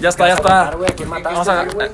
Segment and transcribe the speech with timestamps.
[0.00, 0.70] Ya está, ya está.
[0.76, 1.88] Güey, ¿a quién mataste, Vamos a- güey?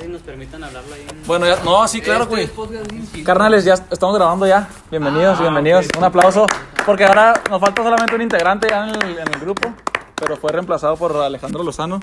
[0.00, 1.26] Si nos permitan hablarlo ahí en...
[1.26, 3.24] Bueno, ya, no, sí, claro, Este güey.
[3.24, 4.68] Carnales, ya estamos grabando ya.
[4.90, 5.86] Bienvenidos, Ah, bienvenidos.
[5.96, 6.46] Un aplauso.
[6.84, 9.68] Porque ahora nos falta solamente un integrante ya en el, en el grupo,
[10.14, 12.00] pero fue reemplazado por Alejandro Lozano.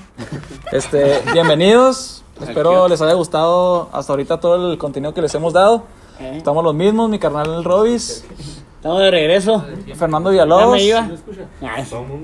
[0.72, 2.22] Este, bienvenidos.
[2.40, 5.84] Espero les haya gustado hasta ahorita todo el contenido que les hemos dado.
[6.20, 8.24] Estamos los mismos, mi carnal Robis,
[8.84, 9.64] Estamos de regreso.
[9.94, 11.08] Fernando Ya Villalobos, me iba.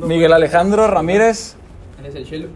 [0.07, 1.57] Miguel Alejandro Ramírez,
[1.99, 2.49] Eres el chelo.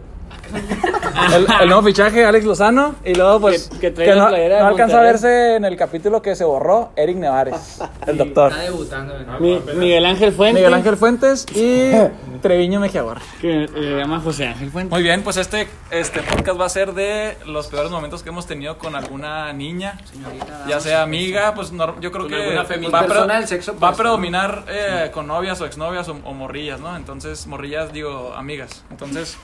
[1.35, 4.61] El, el nuevo fichaje, Alex Lozano, y luego pues Que- que la no, playera de
[4.61, 8.51] no alcanza a verse en el capítulo que se borró, Eric Nevares, el doctor.
[8.51, 9.17] Está debutando.
[9.19, 9.39] ¿no?
[9.39, 10.61] Mi- Miguel Ángel Fuentes.
[10.61, 11.91] Miguel Ángel Fuentes y
[12.41, 13.19] Treviño Mejiagor.
[13.41, 14.91] Que le llama José Ángel Fuentes.
[14.91, 18.45] Muy bien, pues este, este podcast va a ser de los peores momentos que hemos
[18.47, 22.65] tenido con alguna niña, Señorita, ya sea amiga, pues no- yo creo que va, a
[22.65, 26.33] pre- Persona del sexo va a opuesto, predominar eh, con novias o exnovias o, o
[26.33, 26.95] morrillas, ¿no?
[26.95, 28.83] Entonces, morrillas digo amigas.
[28.91, 29.37] Entonces,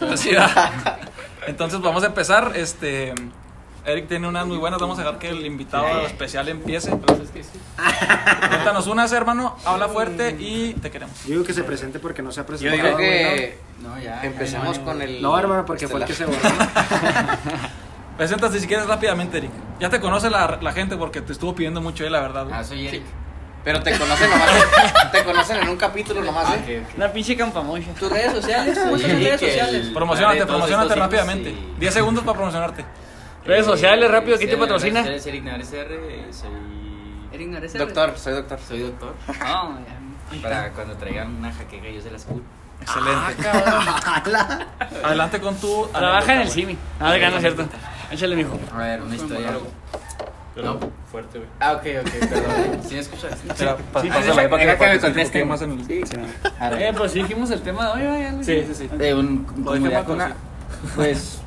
[0.00, 0.21] así
[1.46, 2.52] Entonces vamos a empezar.
[2.54, 3.14] Este,
[3.84, 6.90] Eric tiene unas muy buenas, vamos a dejar que el invitado especial empiece.
[7.22, 7.58] es que sí.
[8.48, 11.22] Cuéntanos unas, hermano, habla fuerte y te queremos.
[11.24, 12.76] Yo digo que se presente porque no se ha Yo presentado.
[12.76, 14.22] digo güey, que No, ya.
[14.22, 15.20] empecemos ya, con el.
[15.20, 16.38] No, hermano, porque fue el que se borró.
[18.16, 19.50] Preséntate si quieres rápidamente, Eric.
[19.80, 22.46] Ya te conoce la, la gente porque te estuvo pidiendo mucho, eh, la verdad.
[22.52, 23.02] Ah, soy Eric.
[23.64, 24.50] Pero te conocen nomás.
[25.12, 26.84] te conocen en un capítulo nomás, ¿eh?
[26.96, 27.92] Una pinche campamocha.
[27.98, 28.74] ¿Tus redes sociales?
[28.74, 29.90] Soy ¿Cuáles son tus redes sociales?
[29.94, 31.50] Promocionate, promocionate rápidamente.
[31.50, 32.84] y- 10 segundos para promocionarte.
[33.44, 35.00] Redes sociales, rápido, ¿quién te Sí, patrocina?
[35.00, 36.50] Eric soy.
[37.32, 37.72] Eric Nares.
[37.74, 38.58] Doctor, soy doctor.
[38.66, 39.14] Soy doctor.
[40.32, 40.40] No.
[40.42, 42.42] Para cuando traigan una jaqueca, yo se las curo.
[42.80, 43.48] Excelente.
[45.04, 45.86] Adelante con tu.
[45.92, 46.78] Trabaja en el CIMI.
[46.98, 47.66] Ah, de gana, cierto.
[48.10, 48.58] Échale, mijo.
[48.74, 49.50] A ver, una historia.
[50.56, 50.78] No.
[51.10, 51.50] Fuerte, güey.
[51.60, 52.82] Ah, ok, ok, perdón.
[52.88, 53.38] ¿Sí me escuchas?
[53.44, 53.56] güey.
[53.92, 55.40] Pa- Sí, pásala ahí para que me se conteste.
[55.40, 58.74] enfoque más en el- Eh, pues sí dijimos el tema de hoy, lo Sí, sí,
[58.74, 58.88] sí.
[58.96, 59.44] De un.
[59.64, 60.34] Para con una-
[60.94, 61.38] Pues.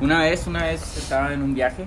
[0.00, 1.86] Una vez, una vez estaba en un viaje.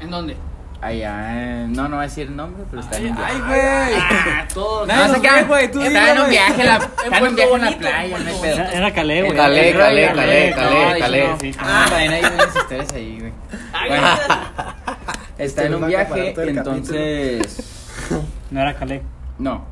[0.00, 0.36] ¿En dónde?
[0.80, 1.72] Allá en.
[1.72, 3.32] No, no voy a decir el nombre, pero estaba en un viaje.
[3.34, 3.60] Ay, güey.
[4.00, 4.86] Ah, todos.
[4.86, 6.30] No qué, ve, güey, tú Estaba en un güey.
[6.30, 8.58] viaje, la, estaba en un viaje en la playa, no pedo.
[8.60, 9.36] Era, Calé, güey.
[9.36, 11.28] Calé, Calé, Calé, Calé, Calé.
[11.28, 11.58] no, sí, sí.
[11.60, 13.32] Ah, también hay unas historias ahí, güey.
[15.38, 17.74] Está en un viaje, entonces.
[18.50, 19.02] No era Calé.
[19.38, 19.62] No,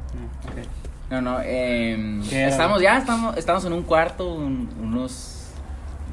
[1.10, 1.38] no, no.
[1.42, 2.48] Eh, ¿Qué era?
[2.50, 5.46] estamos ya, estamos, estamos en un cuarto, un- unos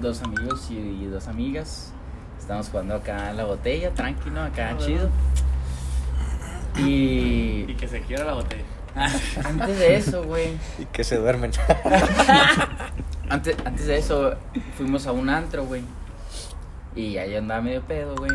[0.01, 1.91] dos amigos y, y dos amigas.
[2.39, 5.09] Estamos jugando acá en la botella, tranquilo, acá chido.
[6.77, 8.63] Y Y que se quiera la botella.
[9.43, 10.57] antes de eso, güey.
[10.79, 11.51] Y que se duermen.
[13.29, 14.35] Antes, antes de eso,
[14.77, 15.81] fuimos a un antro, güey.
[16.95, 18.31] Y ahí andaba medio pedo, güey.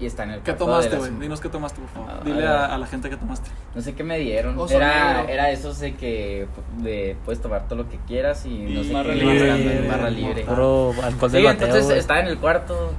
[0.00, 1.10] Y está en el ¿Qué tomaste, güey?
[1.20, 2.10] Dinos qué tomaste, por favor.
[2.10, 3.50] Ah, Dile a la gente qué tomaste.
[3.74, 4.58] No sé qué me dieron.
[4.58, 5.28] Oso Era, negro.
[5.28, 6.46] era esos de que
[6.78, 9.20] de, puedes tomar todo lo que quieras y no sé Barra qué.
[9.20, 9.88] libre.
[9.88, 10.42] barra libre.
[10.44, 12.92] Puro alcohol de Sí, bateo, entonces estaba en el cuarto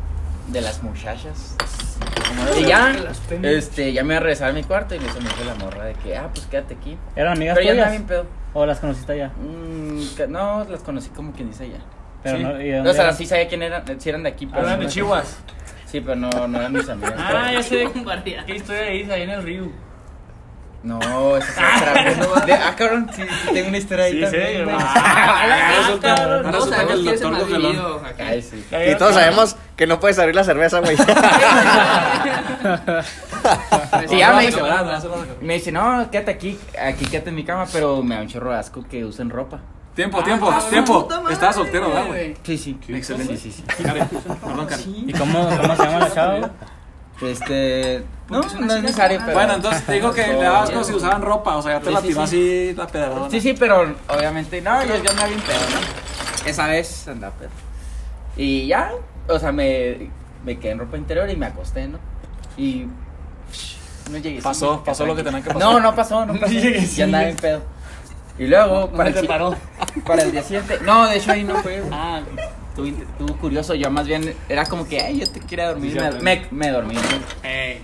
[0.50, 1.56] de las muchachas.
[2.60, 2.96] Y ya,
[3.42, 5.94] este, ya me iba a regresar a mi cuarto y me hizo la morra de
[5.96, 6.98] que, ah, pues quédate aquí.
[7.16, 7.90] ¿Eran amigas Pero tuyas?
[7.92, 8.26] bien pedo.
[8.54, 9.32] ¿O las conociste allá?
[9.38, 11.78] Mm, que- no, las conocí como quien dice ya.
[12.24, 12.44] Pero Sí.
[12.44, 13.16] no, ¿y de O dónde sea, eran?
[13.18, 14.62] sí sabía quién eran, si eran de aquí, pero.
[14.68, 15.40] eran de Chihuas.
[15.92, 17.14] Sí, pero no, no eran mis amigos.
[17.18, 17.88] Ah, ya sé.
[18.46, 19.70] ¿Qué historia dice ahí en el río?
[20.84, 22.44] No, esa es otra.
[22.46, 24.66] De- ah, cabrón, sí, sí, tengo una historia ahí Sí, también.
[24.68, 25.46] sí, ah,
[25.94, 28.26] sabemos que el doctor acá.
[28.28, 28.66] Ay, sí.
[28.92, 30.96] Y todos sabemos que no puedes abrir la cerveza, güey.
[34.10, 35.26] Y ya me No, dice, no, no, no, no, no.
[35.42, 38.52] me dice, no, quédate aquí, aquí quédate en mi cama, pero me da un chorro
[38.52, 39.60] de asco que usen ropa.
[39.96, 41.04] Tiempo, tiempo, cabrón, tiempo.
[41.04, 42.36] puta madre, Estaba soltero, ¿verdad, güey?
[42.44, 42.80] Sí, sí.
[42.90, 43.38] Excelente.
[43.38, 44.08] Sí, sí, Karen,
[44.42, 45.10] perdón, Karen.
[45.10, 46.40] ¿Y cómo, cómo se llama la chava?
[46.40, 47.26] sí.
[47.26, 49.34] Este, no, no es necesario, pero.
[49.38, 51.88] Bueno, entonces te digo que le dabas como si usaban ropa, o sea, ya te
[51.88, 52.24] Sí, la sí, tiró sí.
[52.24, 53.30] así la pedradona.
[53.30, 56.50] Sí, sí, pero obviamente, no, yo, yo andaba bien pedo, ¿no?
[56.50, 57.50] Esa vez andaba pedo.
[58.38, 58.92] Y ya,
[59.28, 60.10] o sea, me,
[60.44, 62.00] me quedé en ropa interior y me acosté, ¿no?
[62.58, 62.88] Y.
[64.10, 64.42] No llegué.
[64.42, 65.62] Pasó, sí, pasó lo que tenía que pasar.
[65.62, 66.54] No, no pasó, no pasó.
[66.54, 67.62] ya andaba bien pedo.
[68.40, 69.56] Y luego, No para, el, paró.
[70.06, 70.80] para el día siguiente.
[70.86, 71.80] No, de hecho ahí no fue.
[71.80, 71.92] güey.
[71.94, 72.22] Ah,
[72.70, 75.92] Estuvo, estuvo curioso, yo más bien era como que, ay, yo te quería dormir.
[75.92, 76.94] Sí, Me, me, me dormí.
[76.96, 77.02] ¿no?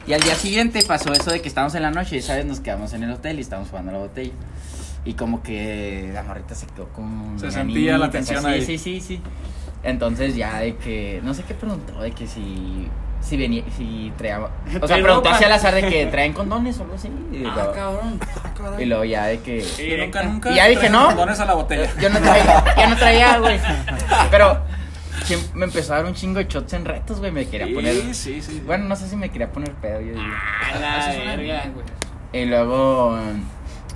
[0.07, 2.45] Y al día siguiente pasó eso de que estábamos en la noche y, ¿sabes?
[2.45, 4.31] Nos quedamos en el hotel y estábamos jugando a la botella.
[5.03, 7.37] Y como que la morrita se quedó con.
[7.37, 8.65] Se sentía la tensión ahí.
[8.65, 9.19] Sí, sí, sí.
[9.83, 11.19] Entonces ya de que.
[11.21, 12.87] No sé qué preguntó, de que si.
[13.27, 13.63] Si venía.
[13.75, 14.39] Si traía.
[14.39, 17.09] O sea, ¿Trae preguntó así al azar de que traen condones o algo así.
[17.31, 18.19] Y, Ah, luego, cabrón.
[18.79, 19.61] y luego ya de que.
[19.61, 20.51] Yo nunca, nunca.
[20.51, 21.07] Y ya dije, ¿no?
[21.07, 21.89] condones a la botella.
[21.99, 23.59] Yo no traía, ya no traía, güey.
[24.31, 24.61] Pero
[25.25, 27.31] sí me empezó a dar un chingo de shots en retos, güey.
[27.31, 27.93] Me quería poner.
[27.95, 28.63] Sí, sí, sí.
[28.65, 30.21] Bueno, no sé si me quería poner pedo, yo digo.
[30.73, 31.43] A la Eso suena verga.
[31.61, 31.85] bien, güey.
[32.31, 33.19] Y luego.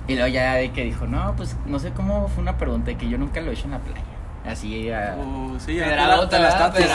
[0.08, 2.96] Y luego ya de que dijo, no, pues no sé cómo fue una pregunta de
[2.98, 4.02] que yo nunca lo he hecho en la playa.
[4.44, 6.94] Así, Uh, sí, ya Pedradota, te la- te la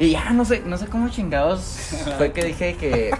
[0.00, 1.60] Y ya, no sé, no sé cómo chingados
[2.18, 3.12] fue que dije que...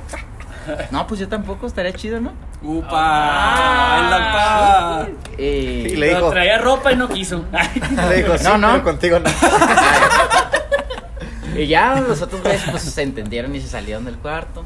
[0.91, 2.33] No, pues yo tampoco, estaría chido, ¿no?
[2.63, 5.07] Upa, Ah.
[5.07, 7.45] baila, Y le Pero dijo, traía ropa y no quiso.
[8.09, 8.71] le dijo, sí, No, no.
[8.73, 9.31] pero contigo no.
[11.57, 14.65] y ya los otros güeyes pues se entendieron y se salieron del cuarto.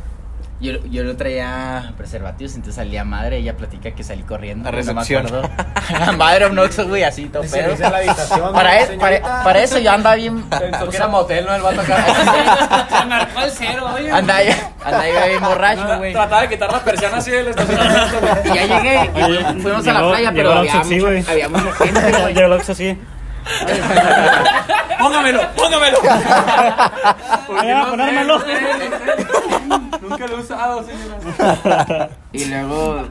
[0.65, 4.67] Yo, yo lo traía preservativos, entonces salía madre, ella platica que salí corriendo.
[4.67, 5.27] A güey, no me recepción.
[5.27, 6.17] acuerdo.
[6.17, 7.77] madre Obnoxo, güey, así todo pedo.
[7.79, 10.43] La habitación, Para, e- para, para eso yo andaba bien...
[10.49, 11.55] Pensó que era motel, ¿no?
[11.55, 12.87] El vato acá.
[12.89, 14.11] Se marcó el cero, oye.
[14.11, 14.41] Andaba,
[14.85, 16.13] andaba bien borracho, güey.
[16.15, 18.33] Trataba de quitar la persiana así del estacionamiento, güey.
[18.45, 19.11] Y ya llegué,
[19.57, 21.25] y fuimos a la llegó- playa, llegó pero el había güey.
[21.29, 22.35] había mucha gente, güey.
[22.35, 22.99] Lo hago así.
[24.99, 25.99] Póngamelo, póngamelo.
[27.49, 28.39] Vayan a ponérmelo.
[30.01, 30.93] Nunca lo he usado, sí.
[32.33, 33.09] Y luego,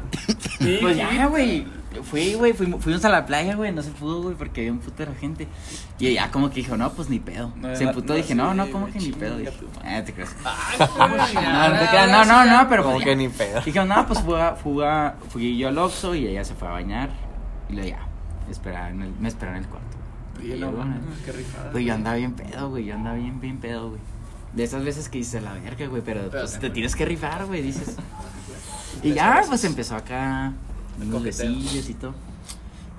[0.81, 1.68] pues ya, güey.
[2.09, 4.80] Fui, güey, fuimos, fuimos a la playa, güey, no se pudo, güey, porque había un
[4.80, 5.47] putero de gente.
[6.00, 7.51] Y ya como que dijo, no, pues ni pedo.
[7.56, 9.38] No, se emputó, no, dije, no, no, como que ni pedo.
[9.38, 9.51] Dije,
[9.86, 10.36] ah, te creas.
[10.97, 13.62] No, No, no, no, no, pero Como que ni pedo.
[13.62, 16.68] Dije, no, pues fui, a- fui, a- fui yo al Oxxo y ella se fue
[16.68, 17.09] a bañar.
[17.69, 18.00] Y luego ya,
[18.50, 19.93] esperaba en el- me esperó en el cuarto.
[20.44, 21.72] Y no, luego, mames, qué rifada.
[21.72, 22.86] Güey, yo andaba bien pedo, güey.
[22.86, 24.01] Yo andaba bien, bien pedo, güey.
[24.54, 26.01] De esas veces que dices la verga, güey.
[26.04, 27.95] Pero pues te tienes que rifar, güey, dices.
[29.01, 30.54] Y ya, pues empezó acá.
[31.01, 32.13] Unos besillos y todo.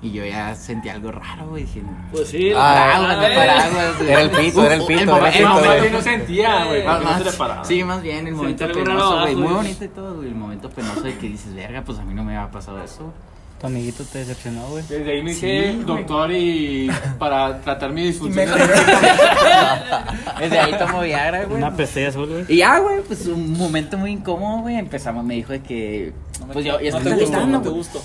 [0.01, 1.63] Y yo ya sentí algo raro, güey.
[1.63, 1.81] Dije,
[2.11, 2.51] Pues sí.
[2.55, 2.57] Ah,
[2.99, 4.11] paraguas, no paraguas, güey.
[4.11, 5.77] Era el pito, era el pito, El era el momento- pito, el güey.
[5.79, 6.85] momento- sentía, güey.
[6.85, 7.63] No se le más- paraba.
[7.65, 9.35] Sí, más bien, el momento penoso, güey.
[9.35, 9.55] Muy güey.
[9.55, 10.27] bonito y todo, güey.
[10.27, 13.13] El momento penoso de que dices, verga, pues a mí no me había pasado eso.
[13.59, 14.83] Tu amiguito te decepcionó, güey.
[14.89, 15.83] Desde ahí me Sí, hice güey.
[15.85, 18.49] doctor y para tratar mi disfunción.
[20.39, 21.57] Desde ahí tomo Viagra, güey.
[21.57, 22.45] Una pestilla azul, güey.
[22.49, 24.75] Y ya, güey, pues un momento muy incómodo, güey.
[24.75, 26.13] Empezamos, me dijo de que.
[26.51, 27.77] Pues yo, ya no estoy te gustó, gritando, no te güey.
[27.79, 28.01] gustó.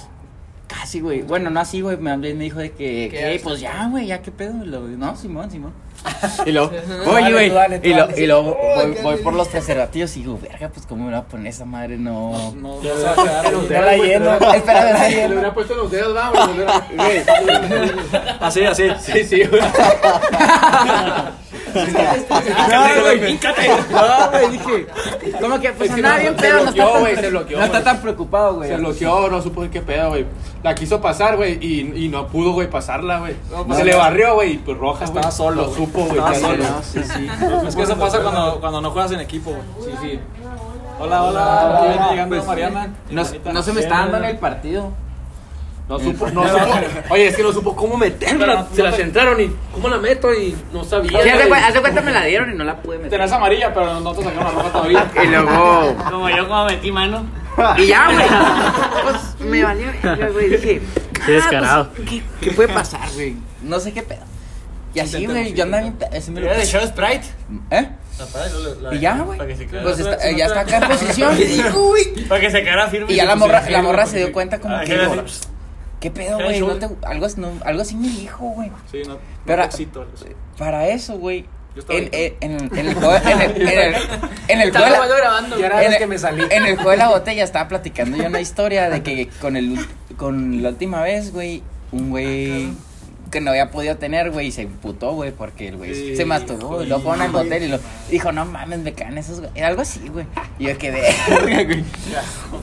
[0.69, 1.23] Casi, güey.
[1.23, 1.97] Bueno, no así, güey.
[1.97, 4.52] Me, me dijo de que, ¿Qué pues ya, güey, ya qué pedo.
[4.64, 5.73] Luego, no, Simón, Simón.
[6.47, 6.70] Y luego,
[7.06, 7.47] oye, güey.
[7.47, 7.55] Y, lo-
[8.06, 8.23] dale.
[8.23, 11.25] y luego voy, voy por los preservativos y digo, verga, pues cómo me va a
[11.25, 12.52] poner esa madre, no.
[12.56, 13.69] No, no se va a quedar ahí.
[13.69, 14.32] Ya la lleno.
[14.55, 15.29] Espera, Le espera.
[15.35, 16.50] hubiera puesto los dedos, vamos.
[18.41, 18.88] Así, así.
[19.00, 19.61] Sí, sí, güey.
[21.52, 24.87] No, güey, No, güey, dije.
[25.41, 25.70] ¿Cómo que?
[25.70, 27.58] Pues Es que andaba no, bien se pedo, no bloqueó, está tan, güey, se bloqueó,
[27.58, 27.85] no está güey.
[27.85, 28.69] tan preocupado, güey.
[28.69, 30.26] Se bloqueó, no supo qué pedo, güey.
[30.62, 33.35] La quiso pasar, güey, y, y no pudo, güey, pasarla, güey.
[33.67, 35.17] pues, se le barrió, güey, y pues roja, güey.
[35.17, 35.76] Estaba solo, Lo güey.
[35.76, 36.11] supo, güey.
[36.19, 36.64] Estaba que solo.
[36.82, 37.29] sí, sí.
[37.67, 39.91] Es que eso pasa cuando, cuando no juegas en equipo, güey.
[39.91, 40.20] Sí, sí.
[40.99, 41.79] Hola, hola.
[41.79, 42.88] Aquí viene llegando Mariana.
[43.11, 44.93] No, no se me está dando en el partido.
[45.91, 46.75] No supo, no supo.
[47.11, 48.67] Oye, es que no supo cómo meterla.
[48.73, 51.21] Se la centraron y cómo la meto y no sabía.
[51.23, 53.11] Sí, cu- haz de cuenta me la dieron y no la pude meter.
[53.11, 55.11] Tenés amarilla, pero no te sacaron la ropa todavía.
[55.23, 55.97] Y luego.
[56.11, 57.27] Como yo, como metí mano.
[57.77, 58.27] Y ya, güey.
[59.03, 59.87] Pues me valió,
[60.33, 60.49] güey.
[60.51, 60.81] Dije.
[61.27, 61.91] Qué descarado.
[61.97, 63.35] pues, ¿qué, ¿Qué puede pasar, güey?
[63.63, 64.23] No sé qué pedo.
[64.95, 65.95] Y así, güey, yo andaba bien.
[65.95, 67.27] pe- así me lo- de show Sprite.
[67.71, 67.89] ¿Eh?
[68.93, 69.39] Y ya, güey.
[69.39, 69.83] Para que se quede.
[69.83, 71.37] Pues está- eh, ya está acá en posición.
[71.41, 72.25] Y güey.
[72.29, 73.13] Para que se quedara firme.
[73.13, 74.97] Y ya la morra, la morra se dio cuenta como Ah, que.
[74.99, 75.15] digo,
[76.00, 76.61] ¿Qué pedo, güey?
[76.61, 78.70] No te- algo, no- algo así me dijo, güey.
[78.91, 79.19] Sí, no.
[79.44, 80.06] Pero- no.
[80.58, 81.44] Para eso, güey.
[81.75, 82.37] Yo estaba En, ahí.
[82.41, 83.14] en, en, en el juego.
[83.17, 83.94] En el, el,
[84.49, 84.73] en el
[85.93, 86.43] el, que me salí.
[86.50, 89.79] en el juego de la botella estaba platicando yo una historia de que con el
[90.17, 91.62] con la última vez, güey,
[91.93, 92.73] un güey
[93.31, 96.25] que no había podido tener, güey, y se emputó, güey, porque el güey Sí, se
[96.25, 97.78] masturbó y lo pone en el hotel y lo
[98.11, 99.50] dijo, no mames, me caen esos, güey.
[99.55, 100.26] Era algo así, güey.
[100.59, 101.02] Y yo quedé,
[101.64, 101.85] güey.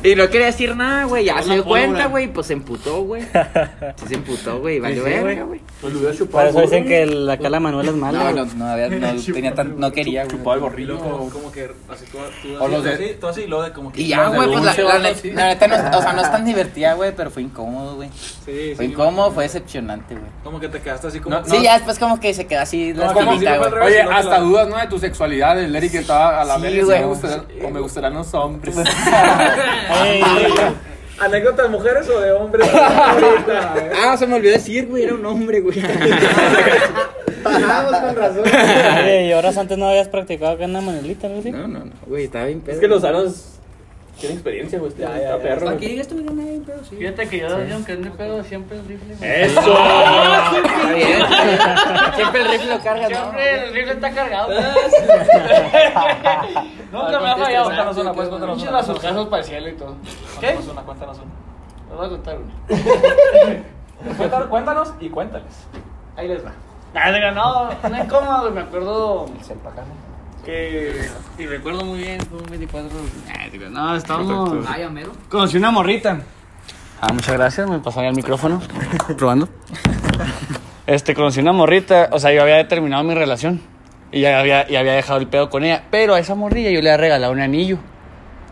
[0.03, 3.23] Y no quería decir nada, güey, ya se dio cuenta, güey, pues se emputó, güey.
[3.23, 5.61] Sí se emputó, güey, sí, verga, güey.
[5.81, 5.93] Pues
[6.31, 8.17] Por eso dicen que la cala Manuela es mala.
[8.19, 8.35] No, güey.
[8.35, 10.37] no, no, había, no tenía tan, no quería, güey.
[10.37, 10.99] Chupado el gorrillo.
[10.99, 13.63] como, como que así tú, tú, O así, los de- así, tú así, y luego
[13.63, 14.01] de como que...
[14.01, 16.93] Y ya, güey, pues la, la, la neta no, o sea, no es tan divertida,
[16.93, 18.09] güey, pero fue incómodo, güey.
[18.45, 20.27] Sí, Fue incómodo, fue decepcionante, güey.
[20.59, 21.37] Como que te quedaste así como...
[21.39, 23.59] No, Sí, ya después como que se quedó así la No, como espinita, si no
[23.59, 23.69] güey.
[23.71, 24.77] fuera- Oye, hasta la- dudas, ¿no?
[24.77, 25.59] De tu sexualidad.
[25.59, 26.85] El Eric estaba a la Sí, vez.
[26.87, 28.75] me gustarán, o me gustarán los hombres.
[31.19, 32.69] ¿Anécdotas mujeres o de hombres?
[34.03, 35.81] Ah, se me olvidó decir, güey, era un hombre, güey.
[37.43, 38.43] Vamos con razón.
[39.03, 41.41] Oye, y horas antes no habías practicado acá en la Manuelita, ¿no?
[41.51, 42.75] No, no, no, güey, estaba bien pedo.
[42.75, 43.56] Es que los aros
[44.17, 44.91] tienen experiencia, güey.
[44.91, 45.69] Está, está perro.
[45.69, 46.95] Aquí tú, no hay pedo, sí.
[46.95, 49.15] Fíjate que yo, aunque es mi pedo, siempre el rifle.
[49.21, 49.59] ¡Eso!
[49.59, 51.21] Está bien.
[52.15, 53.15] Siempre el rifle lo carga, ¿no?
[53.15, 54.49] Siempre el rifle está cargado.
[56.91, 57.65] Nunca me ha fallado.
[57.65, 58.79] Cuéntanos una, pues, cuéntanos Pinches una.
[58.79, 59.95] basurcazos para el cielo y todo.
[60.39, 60.53] ¿Qué?
[60.53, 61.31] Cuéntanos una, cuéntanos una.
[61.89, 62.53] Les voy a contar una.
[64.17, 65.65] Cuéntanos, cuéntanos y cuéntales.
[66.15, 66.51] Ahí les va.
[66.93, 69.25] Ah, no, no incómodo, güey, me acuerdo
[70.47, 70.93] que.
[71.37, 72.89] Y recuerdo muy bien, fue un 24.
[73.29, 74.65] Ah, no, estábamos.
[75.29, 76.21] Conocí una morrita.
[77.01, 78.61] Ah, muchas gracias, me pasaría el micrófono.
[79.17, 79.49] Probando.
[80.87, 83.61] este, conocí una morrita, o sea, yo había terminado mi relación
[84.11, 86.81] y ya había, y había dejado el pedo con ella, pero a esa morrilla yo
[86.81, 87.77] le había regalado un anillo.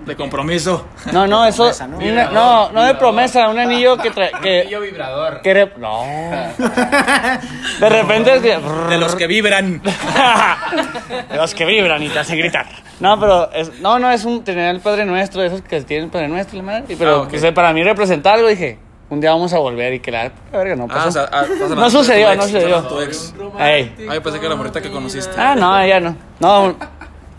[0.06, 0.86] De compromiso.
[1.12, 1.98] No, no, eso, Promesa, ¿no?
[1.98, 5.42] una- no, no de promesa, un anillo que trae, que, Anillo vibrador.
[5.42, 6.04] que re- no.
[7.80, 8.60] De repente es que-
[8.90, 9.82] De los que vibran.
[11.30, 12.66] de los que vibran y te hacen gritar.
[13.00, 16.12] No, pero es, no, no es un tener el Padre Nuestro, esos que tienen el
[16.12, 16.96] Padre Nuestro, la madre.
[16.98, 18.78] Pero Ah, que para mí representa algo, dije,
[19.10, 21.10] un día vamos a volver y que la verga no Ah, pasó.
[21.10, 22.82] o sea, ah, hablando no sucedió, no sucedió.
[22.84, 23.34] tu ex.
[23.58, 23.92] Ay,
[24.24, 25.34] pensé que era la morrita que conociste.
[25.38, 26.16] Ah, no, ella no.
[26.40, 26.75] No,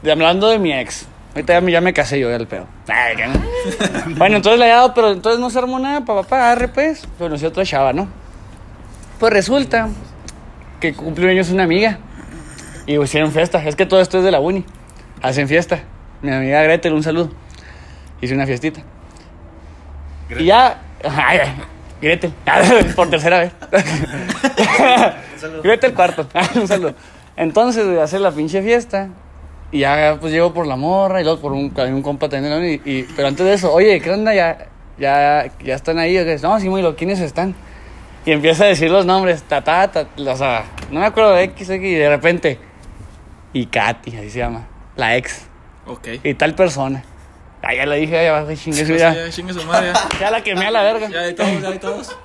[0.03, 1.07] de- hablando de mi ex.
[1.37, 2.67] Ahorita ya me, ya me casé yo, ya el pedo.
[2.89, 3.35] Ay, que no.
[4.17, 7.07] bueno, entonces le he dado, pero entonces no se armó nada, papá, papá, arre pues.
[7.19, 8.09] Conocí a otra chava, ¿no?
[9.21, 9.91] Pues resulta
[10.81, 11.99] que cumplió años una amiga.
[12.87, 13.63] Y hicieron fiesta.
[13.63, 14.65] Es que todo esto es de la uni.
[15.21, 15.81] Hacen fiesta.
[16.23, 17.31] Mi amiga Gretel, un saludo.
[18.23, 18.81] Hice una fiestita.
[20.39, 20.81] Y ya.
[21.05, 21.41] Ay,
[22.01, 22.33] Gretel.
[22.97, 23.53] Por tercera vez.
[25.63, 26.27] Gretel cuarto.
[26.55, 26.95] un saludo.
[27.37, 29.11] Entonces, güey, hace la pinche fiesta.
[29.77, 32.59] Y ya, pues llego por la morra y luego por un, un compa también.
[32.59, 32.67] ¿no?
[32.67, 34.33] Y, y- pero antes de eso, oye, ¿qué onda?
[34.35, 34.69] Ya,
[34.99, 36.19] ya, ya están ahí.
[36.43, 37.55] No, sí, muy lo, ¿quiénes están?
[38.25, 41.45] Y empieza a decir los nombres, ta, ta, ta, o sea, no me acuerdo de
[41.45, 42.59] X, X, y de repente,
[43.53, 44.67] y Katy, así se llama,
[44.97, 45.43] la ex,
[45.87, 46.09] Ok.
[46.25, 47.05] y tal persona.
[47.63, 49.93] Ah, ya le dije, ya, chingue su Ya, ya, ya, chingue su madre.
[49.93, 51.09] Ya, ya la quemé a la verga.
[51.09, 52.17] ya hay todos, ya hay todos.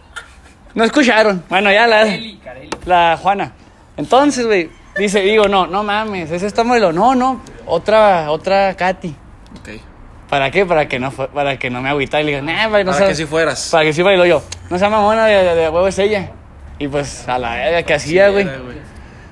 [0.74, 2.08] No escucharon, bueno, ya la,
[2.86, 3.52] la Juana.
[3.98, 9.16] Entonces, güey, dice, digo, no, no mames, es esta modelo, no, no, otra, otra Katy.
[9.60, 9.70] Ok.
[10.30, 10.66] ¿Para qué?
[10.66, 13.08] Para que no, para que no me agüita y le diga, nah, güey, no Para
[13.08, 13.70] que si fueras.
[13.72, 16.32] Para que sí, para luego yo, no sea mamona de, de, de huevo es ella.
[16.80, 18.48] Y pues a la verga que hacía, güey.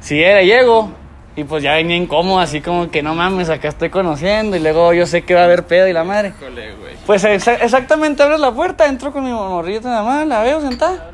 [0.01, 0.91] Si era, llego.
[1.35, 4.57] Y pues ya venía incómodo, así como que no mames, acá estoy conociendo.
[4.57, 6.33] Y luego yo sé que va a haber pedo y la madre.
[6.37, 6.93] Híjole, güey.
[7.05, 11.11] Pues exa- exactamente abres la puerta, entro con mi morrita nada más, la veo sentada.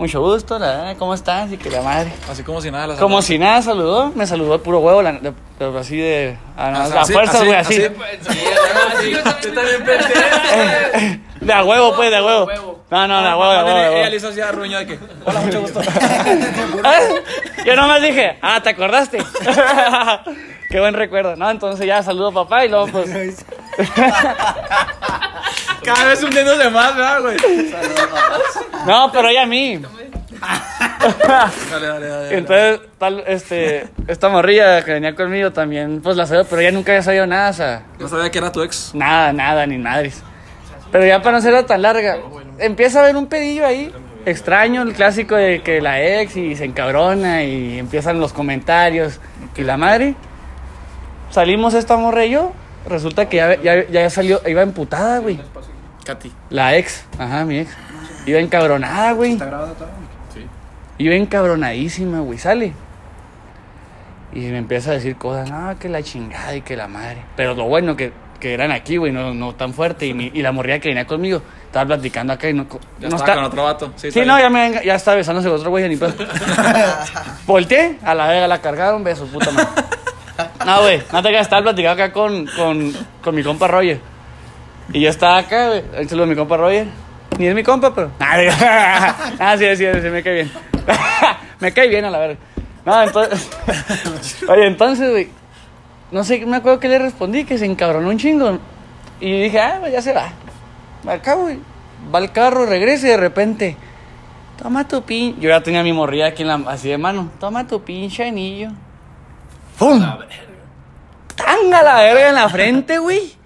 [0.00, 1.52] Mucho gusto, la, ¿cómo estás?
[1.52, 2.10] Y que la madre.
[2.30, 2.86] Así como si nada.
[2.86, 6.38] la Como si nada saludó, me saludó de puro huevo, la, de- de- así de.
[6.56, 7.82] A, Ah, a así, fuerzas, así, güey, así.
[7.84, 9.10] así.
[9.12, 11.20] Yo también pensé.
[11.42, 12.48] De a huevo, pues, de a huevo.
[12.90, 13.76] No, no, de a huevo, de a huevo.
[13.78, 13.96] de a huevo.
[13.98, 14.98] Ella le hizo así a Ruño de que.
[15.26, 15.80] Hola, mucho gusto.
[17.66, 19.18] Yo nomás dije, ah, ¿te acordaste?
[20.70, 21.36] Qué buen recuerdo.
[21.36, 23.44] No, entonces ya saludo papá y luego pues.
[25.84, 27.36] Cada vez hundiéndose más, ¿verdad, güey?
[28.86, 29.80] No, pero ella a mí.
[31.70, 32.38] Dale, dale, dale.
[32.38, 36.92] Entonces, tal, este, esta morrilla que venía conmigo también, pues la sabía, pero ella nunca
[36.92, 38.94] había sabido nada, o sea, No sabía que era tu ex.
[38.94, 40.22] nada, nada, ni madres.
[40.92, 42.18] Pero ya para no ser tan larga,
[42.58, 43.92] empieza a haber un pedillo ahí,
[44.26, 49.20] extraño, el clásico de que la ex y se encabrona y empiezan los comentarios
[49.56, 50.14] y la madre.
[51.30, 52.52] Salimos esta morra y yo,
[52.88, 55.38] resulta que ya, ya, ya salió, iba emputada, güey.
[56.04, 56.32] Katy.
[56.50, 57.70] La ex, ajá, mi ex.
[58.26, 59.32] Iba encabronada, güey.
[59.32, 59.88] ¿Está grabado todo?
[60.98, 62.72] Iba encabronadísima, güey, sale.
[64.32, 67.22] Y me empieza a decir cosas, no, que la chingada y que la madre.
[67.36, 70.06] Pero lo bueno que, que eran aquí, güey, no, no tan fuerte.
[70.06, 72.64] Y, mi- y la morrilla que venía conmigo, estaba platicando acá y no...
[73.00, 73.92] Ya no estaba está- con otro vato.
[73.96, 76.12] Sí, Sí, no, ya, me, venga- ya está besándose con otro güey, ni pedo.
[77.46, 79.68] Volteé, a la vega la cargaron, besos, puta madre.
[80.64, 82.92] No, güey, no te quedas, estaba platicando acá con, con,
[83.22, 84.00] con mi compa Roger.
[84.92, 86.86] Y yo estaba acá, güey, el saludo de mi compa Roger.
[87.38, 88.10] Ni es mi compa, pero.
[88.20, 90.52] Ah, ah, sí, sí, sí, me cae bien.
[91.60, 92.38] me cae bien a la verga.
[92.84, 93.48] No, entonces.
[94.48, 95.28] Oye, entonces, güey.
[96.10, 98.58] No sé, me acuerdo que le respondí que se encabronó un chingo.
[99.20, 100.32] Y dije, ah, pues ya se va.
[101.06, 101.58] Acá, güey.
[102.12, 103.76] Va al carro, regresa y de repente.
[104.60, 105.38] Toma tu pin.
[105.40, 107.30] Yo ya tenía mi morrilla aquí en la, así de mano.
[107.38, 108.70] Toma tu pinche anillo.
[109.78, 110.04] ¡Pum!
[111.36, 113.39] ¡Tanga la verga en la frente, güey!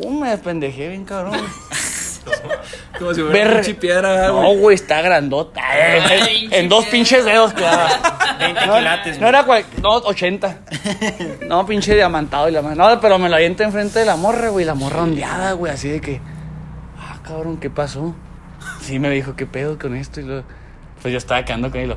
[0.00, 0.20] ¡Pum!
[0.20, 1.34] Me despendejé bien, cabrón.
[2.98, 4.56] Como si fuera Ver- piedra, No, güey.
[4.58, 5.60] güey, está grandota.
[6.42, 7.88] En, en dos pinches dedos quedaba.
[8.38, 9.18] 20 No, quilates.
[9.20, 10.58] no era cual, no, 80.
[11.48, 12.76] No, pinche diamantado y la madre.
[12.76, 14.64] No, pero me lo avienta enfrente de la morra, güey.
[14.64, 15.72] La morra ondeada, güey.
[15.72, 16.20] Así de que,
[16.98, 18.14] ah, cabrón, ¿qué pasó?
[18.82, 20.20] Sí, me dijo, ¿qué pedo con esto?
[20.20, 20.44] Y luego,
[21.00, 21.86] pues yo estaba quedando con él.
[21.86, 21.96] y lo,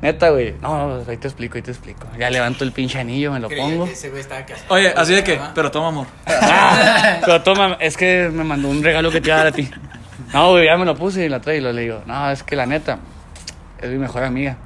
[0.00, 0.54] Neta, güey.
[0.60, 2.06] No, no, ahí te explico, ahí te explico.
[2.18, 3.84] Ya levanto el pinche anillo, me lo pongo.
[3.86, 4.74] Ese güey estaba casado.
[4.74, 6.06] Oye, así de que, pero toma amor.
[6.26, 9.52] Ah, pero toma, es que me mandó un regalo que te iba a dar a
[9.52, 9.68] ti.
[10.32, 12.42] No, güey, ya me lo puse y la trae y lo le digo, no, es
[12.42, 12.98] que la neta,
[13.80, 14.56] es mi mejor amiga.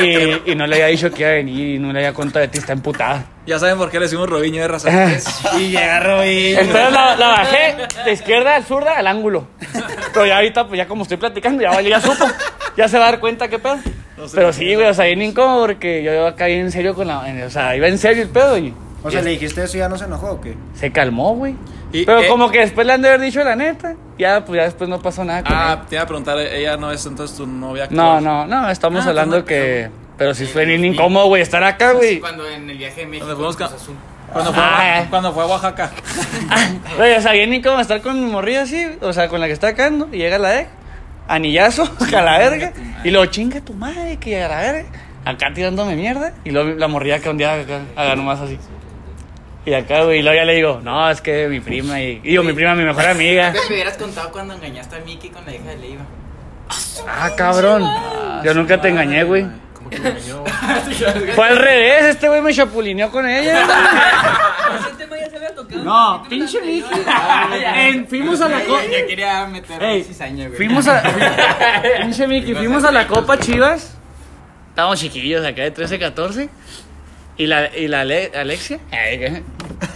[0.00, 2.40] y, y no le había dicho que iba a venir y no le había contado
[2.40, 3.24] de ti, está emputada.
[3.46, 4.88] Ya saben por qué le decimos Robinho de raza.
[5.58, 6.58] Y llega Robin.
[6.58, 9.46] Entonces la, la bajé de izquierda al zurda al ángulo.
[10.12, 12.24] Pero ya ahorita, pues ya como estoy platicando, ya, ya supo.
[12.76, 13.76] Ya se va a dar cuenta qué pedo.
[14.34, 17.28] Pero sí, güey, o sea, bien incómodo porque yo iba acá en serio con la.
[17.28, 18.72] en- O sea, iba en serio el pedo y
[19.02, 20.54] O sea, le dijiste eso y ya no se enojó o qué?
[20.74, 21.54] Se calmó, güey.
[21.92, 23.94] Pero eh, como que después le han de haber dicho la neta.
[24.18, 25.86] Ya, pues ya después no pasó nada con Ah, él.
[25.88, 28.24] te iba a preguntar, ella no es entonces tu novia No, actual?
[28.24, 29.90] no, no, estamos Ah, hablando no que...
[30.16, 32.20] Pero sí fue bien incómodo, güey, estar acá, güey.
[32.20, 33.26] Cuando en el viaje de México.
[33.26, 33.90] Cuando fuimos
[34.32, 34.98] Cuando fue, Ah.
[35.00, 35.90] a, cuando fue a Oaxaca.
[36.96, 39.52] Güey, o sea, bien incómodo estar con mi morrilla así, o sea, con la que
[39.52, 40.08] está acá, ¿no?
[40.12, 40.70] Y llega la ex,
[41.28, 42.72] anillazo, a la verga.
[43.02, 44.88] Y luego, chinga tu madre, que a la verga.
[45.24, 46.32] Acá tirándome mierda.
[46.44, 48.58] Y luego la morrilla que un día acá, haga nomás así.
[49.66, 52.42] Y acá, güey, y luego ya le digo, no, es que mi prima, y digo,
[52.42, 53.52] mi prima, mi mejor amiga.
[53.68, 56.02] Me hubieras contado cuando engañaste a Mickey con la hija de Leiva.
[57.08, 57.82] Ah, cabrón.
[58.44, 59.46] Yo nunca te engañé, güey.
[61.34, 63.62] Fue al revés, este güey me chapulineó con ella.
[64.80, 65.82] Ese tema ya se había tocado.
[65.84, 67.04] No, pinche Mickey.
[67.74, 68.80] En- fuimos a la copa.
[68.84, 70.56] ya quería meter Ey, cizaña, güey.
[70.56, 71.02] Fuimos a.
[72.00, 73.96] Pinche Mickey, fuimos a la Copa Chivas.
[74.70, 76.48] Estábamos chiquillos acá de 13, 14.
[77.36, 78.78] Y la, y la Ale- Alexia.
[78.90, 79.42] ay, que-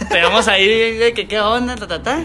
[0.09, 2.19] Pegamos ahí, güey, que qué onda, ta, ta, ta.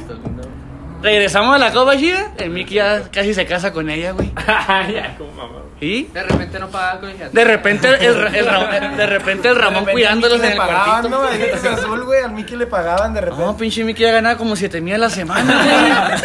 [1.03, 2.27] Regresamos a la Copa Chivas.
[2.39, 4.33] El Mickey ya casi se casa con ella, güey.
[4.47, 5.59] ya, como mamá.
[5.85, 7.31] Y De repente no pagaba colegiatura.
[7.45, 11.23] de repente el, el de repente el Ramón cuidándolos en el pagaban, cuartito.
[11.45, 11.51] ¿no?
[11.61, 13.45] Cruz Azul, güey, al Mickey le pagaban de repente.
[13.45, 16.23] No, pinche Mickey ya ganaba como 7 mil a la semana,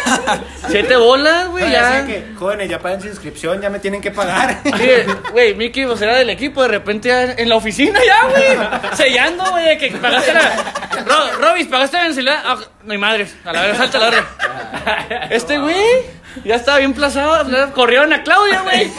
[0.64, 0.72] güey.
[0.72, 2.00] Siete bolas, güey, No, ya.
[2.00, 4.60] sé que, jóvenes, ya paguen su inscripción, ya me tienen que pagar.
[5.32, 8.96] Güey, Mickey, pues era del equipo, de repente ya en la oficina ya, güey.
[8.96, 10.40] Sellando, güey, que pagaste la.
[11.06, 12.42] Ro- Robis, pagaste la mensualidad.
[12.44, 14.26] Ah, no hay madre, a la verga, salta la verga.
[15.30, 15.76] Este güey
[16.44, 17.72] ya estaba bien plazado.
[17.72, 18.90] Corrieron a Claudia, güey.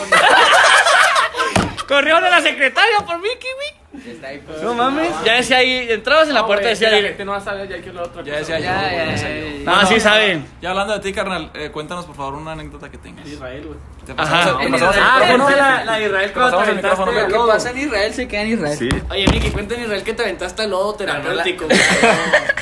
[1.88, 3.82] Corrieron a la secretaria por Mickey, güey.
[4.08, 4.62] Está ahí, pues.
[4.62, 5.12] No mames.
[5.26, 7.04] Ya decía ahí, entrabas en la puerta, decía la ahí.
[7.04, 7.76] gente no va a saber ya.
[8.24, 8.64] Ya decía yo.
[8.64, 9.66] Ya, güey, decía yo.
[9.66, 10.46] No, sí saben.
[10.62, 13.28] Ya hablando de ti, carnal, eh, cuéntanos por favor una anécdota que tengas.
[13.28, 13.80] Israel, güey.
[14.06, 14.58] Te pasamos, Ajá.
[14.60, 15.04] te En pasamos el Israel.
[15.04, 15.44] Ah, micrófono.
[15.46, 17.34] cuenta la, la de Israel Te cuando te pasamos el aventaste micrófono, al Lo que
[17.34, 17.48] lodo.
[17.48, 18.78] pasa en Israel se queda en Israel.
[18.78, 18.90] Sí.
[19.10, 21.66] Oye, Miki, cuenta en Israel que te aventaste al lodo terapéutico.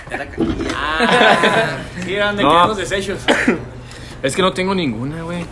[0.09, 0.71] Era caquilla.
[0.75, 2.61] Ah, sí, eran de No.
[2.63, 3.19] que los desechos.
[4.23, 5.45] Es que no tengo ninguna, güey.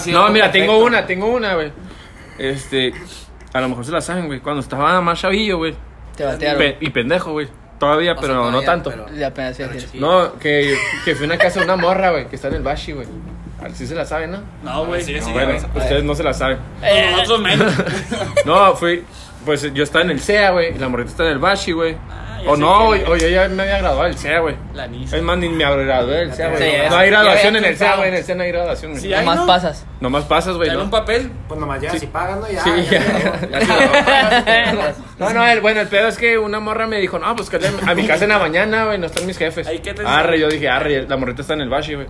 [0.00, 1.70] Sido No, mira, tengo una, tengo una, güey.
[2.38, 2.92] Este,
[3.52, 4.40] a lo mejor se la saben, güey.
[4.40, 5.74] Cuando estaba más chavillo, güey.
[6.16, 6.58] Te batearon.
[6.58, 7.48] Pe- y pendejo, güey.
[7.78, 8.90] Todavía, O sea, pero no todavía, tanto.
[8.90, 9.70] pero- Ya apenas pero.
[9.94, 12.62] No, que, que fui a una casa de una morra, güey, que está en el
[12.62, 13.06] Bashi, güey.
[13.62, 14.38] Así se la saben, ¿no?
[14.62, 15.02] No, güey.
[15.02, 15.82] Sí, sí, bueno, güey.
[15.82, 16.58] ustedes no se la saben.
[16.82, 17.72] Eh, nosotros menos.
[18.46, 19.04] No, fui.
[19.44, 20.74] Pues yo estaba en el CEA, güey.
[20.74, 21.96] Y la morrita está en el Bashi, güey.
[22.48, 23.04] O no, que- güey.
[23.04, 24.56] O yo ya me había graduado del CEA, güey.
[24.74, 25.16] La Nisa.
[25.16, 26.62] Es más, ni me gradué del CEA, güey.
[26.62, 28.08] Sí, no hay graduación en el CEA, güey.
[28.08, 29.02] En el CEA no hay graduación, güey.
[29.02, 29.46] Sí, Nomás ¿no?
[29.46, 29.86] pasas.
[30.00, 30.82] Nomás pasas, güey, ¿no?
[30.82, 31.30] un papel.
[31.48, 32.50] Pues nomás ya, si pagan, ¿no?
[32.50, 32.62] Ya.
[32.62, 33.00] Sí, ya,
[33.50, 33.60] ya.
[33.60, 34.94] ya.
[35.18, 37.56] No, no, el, bueno, el pedo es que una morra me dijo, no, pues que
[37.86, 39.66] a mi casa en la mañana, güey, no están mis jefes.
[39.66, 42.06] Ahí, ¿qué te Arre, yo dije, arre, la morrita está en el Bashi, güey.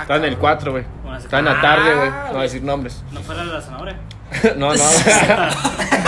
[0.00, 0.84] Está en el 4, güey.
[1.18, 2.08] Está en la tarde, güey.
[2.10, 3.02] No voy a decir nombres.
[3.12, 3.96] No fuera la zanahoria.
[4.56, 4.74] no, no.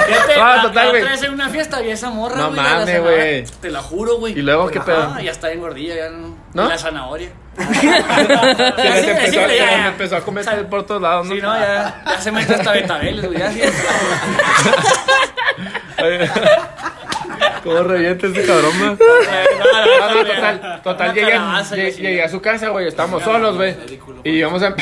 [0.02, 1.02] Fíjate, Ah, la- total, güey.
[1.02, 3.16] otra vez en una fiesta vi esa morra, No güey, de la mames, zanahoria.
[3.18, 3.44] güey.
[3.60, 4.38] Te la juro, güey.
[4.38, 5.12] ¿Y luego qué pedo?
[5.16, 6.36] Ah, ya está en gordilla, ya no.
[6.54, 6.66] ¿No?
[6.66, 7.30] Y La zanahoria.
[7.56, 11.34] Se les empezó, se les empezó a comer por todos lados, ¿no?
[11.34, 13.38] Sí, no, ya, ya se mete hasta betabeles, güey.
[13.38, 13.60] Ya, sí.
[17.62, 18.90] ¿Cómo revienta este cabrón, güey?
[18.90, 21.76] No, No, no, total, total, llegué, calabaza,
[22.24, 23.76] a su casa, güey, estábamos solos, güey.
[24.24, 24.74] Y íbamos a...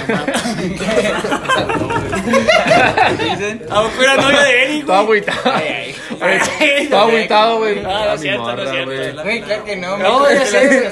[3.70, 5.20] A poco era novio de Eric, Todo güey.
[5.24, 5.60] agüitado.
[6.90, 7.78] Todo agüitado, güey.
[7.84, 9.22] Ah, no es cierto, no es cierto.
[9.22, 9.42] güey.
[9.42, 9.98] Claro que no.
[9.98, 10.90] No, me- ya sé.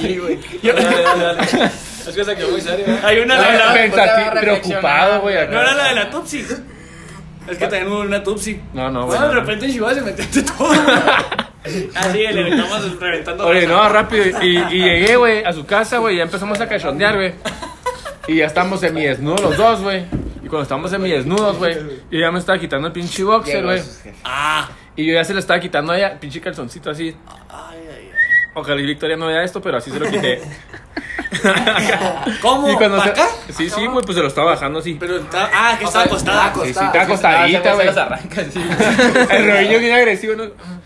[0.00, 0.38] Sí, güey.
[2.06, 2.84] Es que se quedó muy serio.
[2.86, 2.98] ¿eh?
[3.02, 3.72] Hay una la...
[3.74, 5.36] pensativo, preocupado, güey.
[5.38, 5.52] acá.
[5.52, 6.46] No era la de la Tupsi.
[7.48, 8.60] Es que tenemos una Tupsi.
[8.72, 9.18] No, no, güey.
[9.18, 10.72] Bueno, de repente en Chihuahua se metió todo.
[11.94, 13.46] Así, le estamos reventando.
[13.46, 14.24] Oye, no, rápido.
[14.42, 17.34] Y, y llegué, güey, a su casa, güey, y ya empezamos a cachondear, güey.
[18.28, 20.04] Y ya estamos semidesnudos los dos, güey.
[20.42, 21.74] Y cuando estamos semidesnudos, güey,
[22.10, 23.82] yo ya me estaba quitando el pinche boxer, güey.
[24.24, 24.68] Ah.
[24.94, 27.14] Y yo ya se le estaba quitando a ella, pinche calzoncito así.
[28.54, 30.40] Ojalá y Victoria no vea esto, pero así se lo quité.
[32.42, 32.70] ¿Cómo?
[32.70, 33.26] Y cuando ¿Pa' se- acá?
[33.56, 34.96] Sí, sí, güey, pues se lo estaba bajando así.
[34.98, 35.50] Pero está...
[35.52, 36.52] Ah, que está acostada.
[36.54, 37.88] Sí, sí, está acostadita, güey.
[39.30, 40.44] El rodillo bien agresivo, ¿no?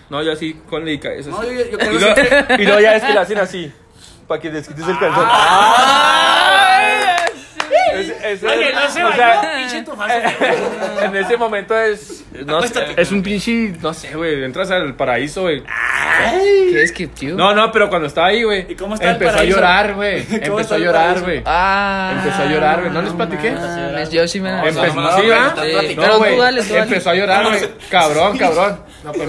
[0.09, 1.31] No, yo así, con delicadeza.
[1.31, 1.49] No, así.
[1.49, 2.47] yo, yo Y creo luego, que...
[2.63, 3.73] y luego ya es que le hacen así.
[4.27, 5.25] Para que desquites el calzón.
[5.27, 6.60] Es-
[8.33, 9.85] es- Oye, no se o bañó, pinche.
[11.05, 12.25] En ese momento es.
[12.47, 13.73] No sé, es un pinche.
[13.81, 14.45] No sé, güey.
[14.45, 15.63] Entras al paraíso, güey.
[16.71, 17.35] ¿Qué es que, tío?
[17.35, 18.67] No, no, pero cuando estaba ahí, güey.
[18.69, 19.57] ¿Y cómo está el Empezó a paraíso?
[19.57, 20.23] llorar, güey.
[20.27, 21.43] ¿Cómo Empezó está a el llorar, güey.
[21.47, 22.13] Ah.
[22.19, 22.93] Empezó a llorar, güey.
[22.93, 23.51] ¿No les platiqué?
[23.53, 26.61] mames, Yo sí me la Empezó, no, sí, dale.
[26.79, 27.61] Empezó a llorar, güey.
[27.91, 28.81] Cabrón, cabrón.
[29.03, 29.27] No, pues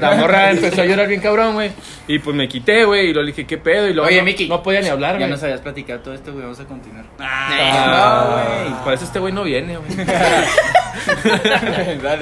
[0.00, 1.72] la morra empezó a llorar bien cabrón, güey.
[2.06, 3.08] Y pues me quité, güey.
[3.10, 3.88] Y lo dije, ¿qué pedo?
[3.88, 4.48] Y luego Oye, no, Miki.
[4.48, 5.30] no podía ni hablar, Ya güey.
[5.30, 6.42] nos habías platicado todo esto, güey.
[6.44, 7.04] Vamos a continuar.
[7.18, 7.48] Ah,
[8.29, 8.84] No, güey.
[8.84, 9.90] Por eso este güey no viene, güey.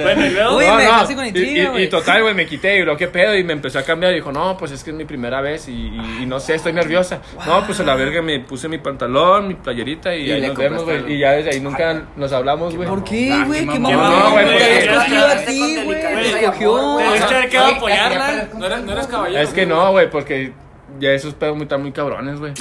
[0.01, 0.57] Bueno, y luego.
[0.57, 1.83] Uy, No, me no, dejaste con y- intriga, y, güey.
[1.83, 4.11] y total, güey, me quité y lo que pedo y me empezó a cambiar.
[4.13, 6.55] Y dijo, no, pues es que es mi primera vez y, y- y no sé,
[6.55, 7.19] estoy nerviosa.
[7.45, 10.47] No, pues a la verga me puse mi pantalón, mi playerita y, Y ahí le
[10.49, 11.15] nos vemos, compraste güey.
[11.15, 12.87] Y ya desde ahí nunca nos hablamos, güey.
[12.87, 13.61] ¿Por qué, güey?
[13.67, 13.95] ¿Qué mamón.
[13.97, 14.19] mamón?
[14.19, 15.85] No, güey, Te porque- escogió a ti, güey.
[15.85, 16.07] Güey, Te.
[16.09, 18.31] Tienes que haber quedado a apoyarla.
[18.31, 19.41] ya, No eres, no eres caballero.
[19.43, 20.53] Es que no, güey, porque
[20.99, 22.53] ya esos pedos muy, están muy cabrones, güey.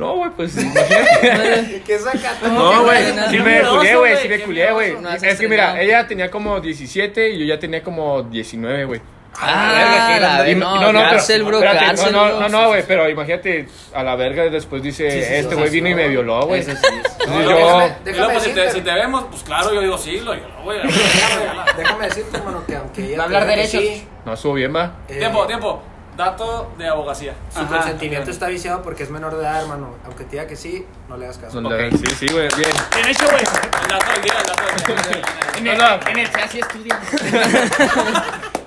[0.00, 1.82] No, güey, pues imagínate.
[1.86, 2.38] ¿Qué saca?
[2.48, 4.96] No, güey, sí me culié, güey, sí me culié, güey.
[4.98, 9.00] No Es que mira, ella tenía como 17 y yo ya tenía como 19, güey.
[9.42, 12.40] Ah, la verga, no, cárcel, no, no, bro.
[12.40, 16.08] no, no, güey, pero imagínate, a la verga después dice, este güey vino y me
[16.08, 16.60] violó, güey.
[16.60, 16.72] Eso
[17.28, 18.70] No, no, si, te, decirte.
[18.72, 20.80] si te vemos, pues claro, yo digo sí, lo yo, güey.
[21.76, 23.16] Déjame decirte, hermano, que aunque ella.
[23.18, 23.80] Va a hablar derechos.
[23.82, 24.96] sí, no estuvo bien, va.
[25.08, 25.82] eh, Tiempo, tiempo.
[26.16, 27.34] Dato de abogacía.
[27.54, 29.94] Su consentimiento está viciado porque es menor de edad, hermano.
[30.04, 31.60] Aunque te diga que sí, no le hagas caso.
[31.60, 32.70] No le- Sí, sí, güey, bien.
[32.94, 33.38] Bien hecho, güey.
[33.42, 35.22] El dato del día, el dato del día.
[35.60, 36.08] En No, el, no.
[36.08, 36.28] en el.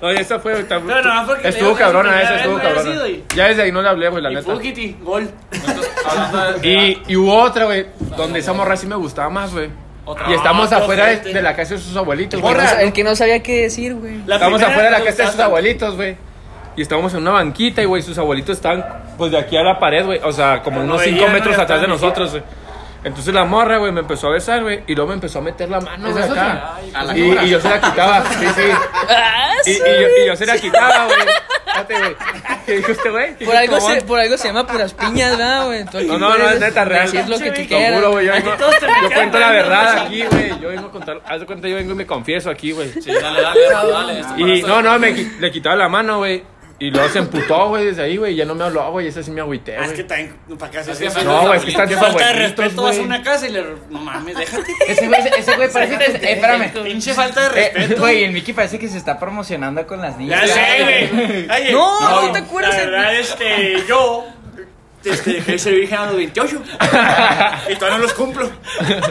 [0.02, 2.74] No, esa fue, tam- Pero nada más porque le estuvo cabrona esa, estuvo no había
[2.74, 2.92] cabrona.
[2.92, 4.52] sido y- Ya desde ahí no le hablé, güey, la Y neta.
[4.52, 5.30] Fugiti, gol.
[5.50, 9.52] Entonces, hablando de- Y, y hubo otra, güey, donde esa morra sí me gustaba más,
[9.52, 9.70] güey.
[10.04, 10.28] Otra.
[10.30, 11.32] Y estamos Ah, afuera de, ojete.
[11.32, 12.54] de la casa de sus abuelitos, El güey.
[12.54, 14.18] no El que no sabía qué decir, güey.
[14.26, 16.16] La Estamos primera afuera de la casa de sus abuelitos, güey.
[16.76, 18.84] Y estábamos en una banquita y, güey, sus abuelitos estaban,
[19.16, 20.20] pues, de aquí a la pared, güey.
[20.24, 22.42] O sea, como Pero unos 5 veían, metros no atrás de nosotros, güey.
[23.04, 24.82] Entonces la morra, güey, me empezó a besar, güey.
[24.86, 26.76] Y luego me empezó a meter la mano, güey, acá.
[27.14, 28.62] Y, y yo se la quitaba, sí, sí.
[29.10, 31.18] Ah, Y, y yo, y yo se la quitaba, güey.
[31.66, 32.16] Fíjate, güey.
[32.64, 33.34] ¿Qué dijo este güey?
[33.44, 35.84] Por algo, se, por algo se llama puras piñas, ¿verdad, güey?
[36.06, 37.10] No, no, no, es neta, real.
[37.10, 37.98] Decir lo que tú quieras.
[38.00, 38.26] juro, güey.
[38.26, 38.56] Yo, vengo-
[39.02, 40.60] yo cuento la verdad aquí, güey.
[40.60, 41.20] Yo vengo a contar.
[41.26, 42.90] Haz de cuenta, yo vengo y me confieso aquí, güey.
[43.02, 43.60] Sí, dale, dale,
[44.22, 44.24] dale.
[44.38, 46.42] Y no, no, me le quitaba la mano, güey.
[46.80, 48.34] Y luego se emputó, güey, desde ahí, güey.
[48.34, 49.06] Ya no me habló, güey.
[49.06, 50.06] Ese sí me agüité, Ah, Es que güey.
[50.08, 51.22] también, ¿para qué haces Es que eso?
[51.22, 53.06] No, güey, es que están Qué tus falta de respeto, vas a güey.
[53.06, 53.64] una casa y le...
[53.90, 54.72] No mames, déjate.
[54.88, 56.04] Ese güey, ese güey parece que.
[56.04, 56.72] Eh, espérame.
[56.84, 58.00] Pinche falta de Eh, respeto.
[58.00, 60.46] Güey, el Mickey parece que se está promocionando con las niñas.
[60.48, 61.08] Ya sé,
[61.48, 61.72] güey.
[61.72, 64.24] No, no te acuerdas La de- verdad, este, yo...
[65.04, 66.62] Este, dejé de ser virgen a los 28.
[67.70, 68.50] y todavía no los cumplo.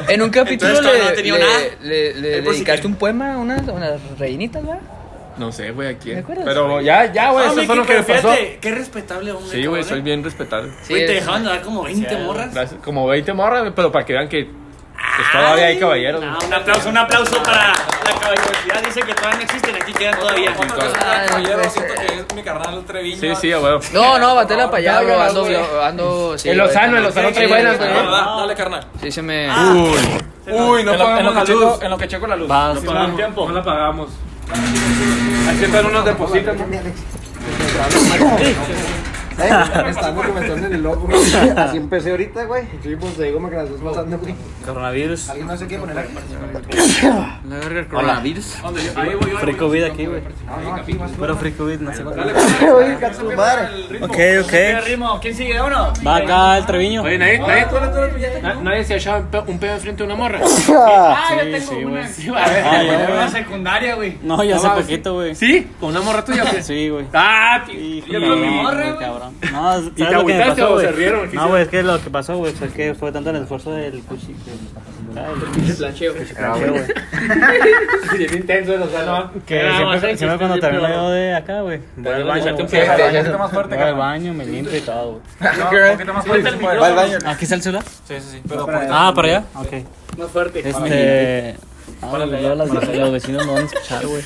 [0.08, 1.60] En un capítulo Entonces, le, no le, nada.
[1.82, 4.82] le- le dedicaste un poema a unas, unas reinitas, ¿verdad?
[5.38, 6.12] No sé, güey, aquí.
[6.12, 6.46] ¿Me acuerdas?
[6.46, 7.46] Pero ya, ya, güey.
[7.48, 8.32] Ah, Eso fue lo que me pasó.
[8.62, 9.52] Qué respetable hombre.
[9.52, 10.02] Sí, güey, soy ¿eh?
[10.02, 10.72] bien respetable.
[10.90, 12.54] Güey, te dejaban dar como 20 morras.
[12.54, 12.82] Gracias.
[12.84, 16.24] Como 20 morras, pero para que vean que pues, todavía hay caballeros.
[16.26, 18.84] Ah, un aplauso, un aplauso para la caballerosidad.
[18.86, 20.54] Dice que todavía no existen, aquí quedan todavía.
[20.58, 23.18] Ah, Caballero, pues, siento que es mi carnal Treviño.
[23.20, 23.80] Sí, sí, güey.
[23.94, 25.22] No, no, batela para allá, bro.
[25.22, 26.38] Ando, ando.
[26.38, 27.94] sí, El Lozano, el Lozano trae sí, buenas, sí, güey.
[27.94, 28.88] Dale, dale, carnal.
[29.02, 29.50] Sí, se me.
[29.50, 29.98] Uy,
[30.48, 31.82] Uy, no en lo, en lo pagamos la checo, luz.
[31.82, 32.52] en lo que checo la luz.
[32.52, 33.48] Va, no sí, pagamos, tiempo.
[33.48, 34.10] No la pagamos.
[35.50, 36.56] Aquí están unos depósitos.
[39.90, 41.08] Estando que me en el loco,
[41.58, 42.64] Así empecé ahorita, güey.
[42.82, 44.36] Sí, pues te digo que las pasando, güey.
[44.66, 45.30] Coronavirus.
[45.30, 46.14] ¿Alguien no se quiere poner aquí?
[47.50, 48.58] La verga el coronavirus.
[49.42, 50.22] Free COVID aquí, güey.
[51.20, 53.68] Pero free COVID, no sé Oye, cacho, madre.
[54.02, 55.20] Ok, ok.
[55.22, 55.94] ¿Quién sigue uno?
[56.06, 57.02] Va acá el Treviño.
[57.04, 57.66] Oye, nadie, nadie,
[58.42, 60.40] na- nadie se ha echado un pe- un pedo enfrente de una morra.
[60.76, 62.02] Ah, yo tengo una.
[62.04, 63.30] Ah, ya, Una güey.
[63.30, 64.18] secundaria, güey.
[64.24, 65.36] No, ya hace poquito, güey.
[65.36, 65.68] ¿Sí?
[65.80, 66.64] ¿Con una morra tuya o qué?
[66.64, 67.06] Sí, güey.
[67.14, 69.54] Ah, de con mi mi morra, güey, cabrón.
[69.54, 70.86] No, ¿sabes te lo que me agüitaste pasó, o güey?
[70.86, 71.30] se rieron?
[71.30, 73.72] ¿Qué No, güey, es que lo que pasó, güey, fue que fue tanto el esfuerzo
[73.72, 74.36] del cuchi.
[75.16, 76.84] El güey.
[78.18, 79.32] Bien intenso, o sea, no.
[79.46, 81.80] Que siempre, siempre cuando termino yo de acá, güey.
[81.98, 82.82] Voy al baño, Echarte un güey.
[82.86, 82.94] pedo.
[82.98, 85.22] Voy Echarte más fuerte, Voy al baño, me limpio y todo, güey.
[85.92, 87.30] Un poquito más fuerte el micrófono.
[87.30, 87.84] ¿Aquí está el celular?
[88.08, 88.42] Sí, sí, sí.
[88.48, 89.44] Pero Ah, para allá.
[89.56, 89.74] Ok.
[90.18, 90.68] más fuerte.
[90.68, 91.56] Este.
[92.02, 94.24] Ah, las- los vecinos no van a escuchar, güey.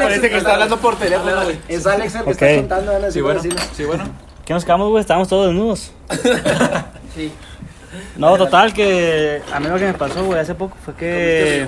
[0.00, 1.58] Parece que está hablando por teléfono, güey.
[1.68, 3.42] Es Alex el que está contando, van a decir bueno.
[3.42, 3.70] vecinos.
[3.74, 4.04] Sí, bueno.
[4.44, 5.00] ¿Qué nos quedamos, güey?
[5.00, 5.92] Estábamos todos desnudos.
[7.14, 7.32] sí.
[8.16, 11.66] No, total, que a mí lo que me pasó, güey, hace poco fue que.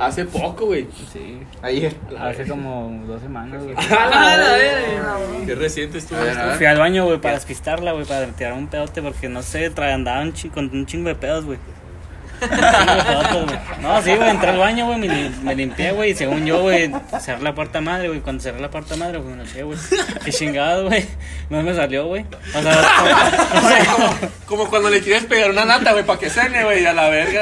[0.00, 0.88] Hace poco, güey.
[1.12, 1.42] Sí.
[1.62, 1.94] Ayer.
[2.18, 3.74] Hace como dos semanas, güey.
[5.46, 6.18] Qué reciente estuvo
[6.56, 10.20] Fui al baño, güey, para despistarla, güey, para tirar un pedote, porque no sé, andaba
[10.22, 11.58] un con un chingo de pedos, güey.
[11.58, 13.58] Un chingo de pedotes, güey.
[13.80, 16.62] No, sí, güey, entré al baño, güey, me, li- me limpié, güey, y según yo,
[16.62, 18.20] güey, cerré la puerta madre, güey.
[18.20, 19.78] Cuando cerré la puerta madre, güey, no sé, güey.
[20.24, 21.06] Qué chingado, güey.
[21.50, 22.24] No me salió, güey.
[22.54, 22.72] O sea,
[23.62, 24.14] o sea, como,
[24.46, 27.40] como cuando le quieres pegar una nata, güey, para que cene, güey, a la verga.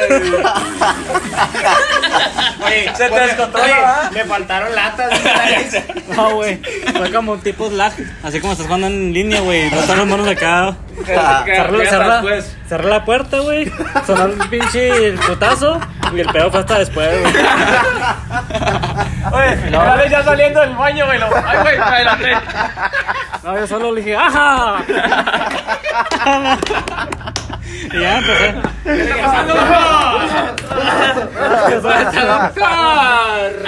[2.61, 2.85] güey.
[2.97, 5.13] Se te descontrola, le faltaron latas.
[6.17, 6.61] no, güey.
[6.97, 9.71] Fue como un tipo lag, así como estás jugando en línea, güey.
[9.71, 10.77] No están las manos acá.
[11.05, 11.87] Cerré,
[12.69, 13.71] cerré la- puerta, güey.
[14.07, 15.81] Sonó el pinche putazo
[16.15, 17.35] y el pedo fue hasta después, güey.
[19.33, 21.19] Oye, dale ya saliendo del baño, güey.
[21.19, 22.33] lo- Ay, güey, espérate.
[23.43, 24.77] No, yo solo le dije, ¡ajá!
[27.93, 28.55] y ya empecé.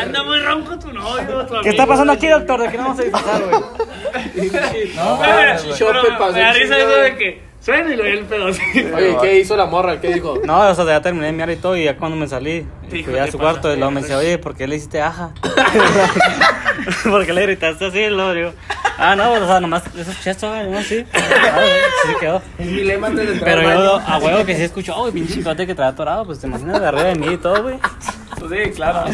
[0.00, 1.46] Anda muy ronco tu novio.
[1.46, 2.60] tu ¿Qué está pasando aquí, doctor?
[2.60, 3.62] ¿De qué nos vamos a disfrazar, güey?
[4.94, 5.18] No,
[6.18, 8.60] pasó me da risa eso de que suena y lo ve el pedo así.
[8.94, 10.00] Oye, ¿qué hizo la morra?
[10.00, 10.38] ¿Qué dijo?
[10.44, 13.02] No, o sea, ya terminé de miar y todo, y ya cuando me salí, Sí,
[13.02, 15.30] fui a su cuarto y luego me dice, oye, ¿por qué le hiciste aja?
[17.04, 17.98] ¿Por qué le gritaste así?
[18.00, 18.52] Y luego digo,
[18.98, 21.04] ah, no, o sea, nomás, eso es chesto, güey, no, sí.
[21.14, 21.70] Ah, güey,
[22.02, 22.42] sí se quedó.
[22.58, 25.10] Es mi lema antes de entrar Pero al yo, a huevo que sí escucho, oh,
[25.10, 27.76] pinche chicote que trae atorado, pues te imaginas de arriba de mí y todo, güey.
[28.46, 29.04] Sí, claro.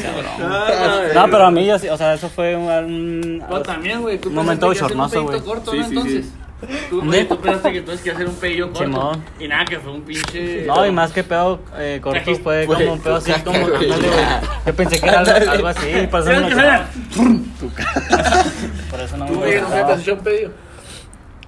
[1.15, 2.69] No, pero a mí, yo sí, o sea, eso fue un...
[2.69, 4.19] un- No, también, güey.
[4.19, 5.85] Tú momento pensaste que un pedito corto, Sí, ¿no?
[5.85, 6.27] sí, Entonces.
[6.91, 8.85] Tú, güey, tú pensaste que tú que hacer un pedillo corto.
[8.85, 9.25] Simón.
[9.39, 10.65] Y nada, que fue un pinche.
[10.67, 13.75] No, y más que pedo eh, corto fue Güey, como un pedo así, como, güey.
[13.75, 14.25] ándale, güey.
[14.67, 16.87] Yo pensé que era algo, algo así, por eso no ¿Sabes me qué lo será?
[18.91, 20.51] Por eso no me Tú, güey, nunca te has hecho un pedido.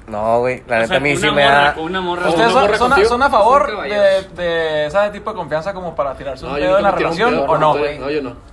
[0.07, 1.75] No, güey, la O neta sea, a mí sí una me morra, da.
[1.75, 2.29] Con una morra.
[2.29, 3.09] ¿Ustedes una son, morra son, contigo?
[3.09, 6.77] son a favor de, de ese tipo de confianza como para tirarse un No, pedo
[6.79, 7.99] en la un relación pedo, o no, no, güey?
[7.99, 8.52] No, yo no.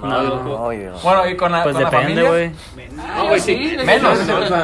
[0.00, 0.98] No, No, no.
[1.02, 2.28] Bueno, y con la, Pues con la depende, familia.
[2.28, 2.52] güey.
[3.16, 3.76] No, güey, sí.
[3.84, 4.18] Menos.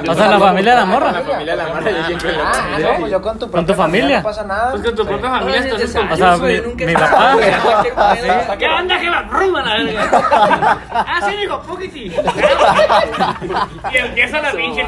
[0.09, 1.12] O sea, la familia de la morra.
[1.12, 3.66] La familia de la morra, yo siempre Ah, no, pues yo con tu ¿Con tu
[3.66, 4.16] propia familia?
[4.18, 4.70] No pasa nada.
[4.72, 7.37] Pues con tu propia familia estás en O sea, mi, papá.
[8.59, 10.79] ¿Qué onda que la bruma la verga?
[10.92, 12.12] Ah, sí, dijo, poquiti.
[13.92, 14.87] Y empieza la pinche.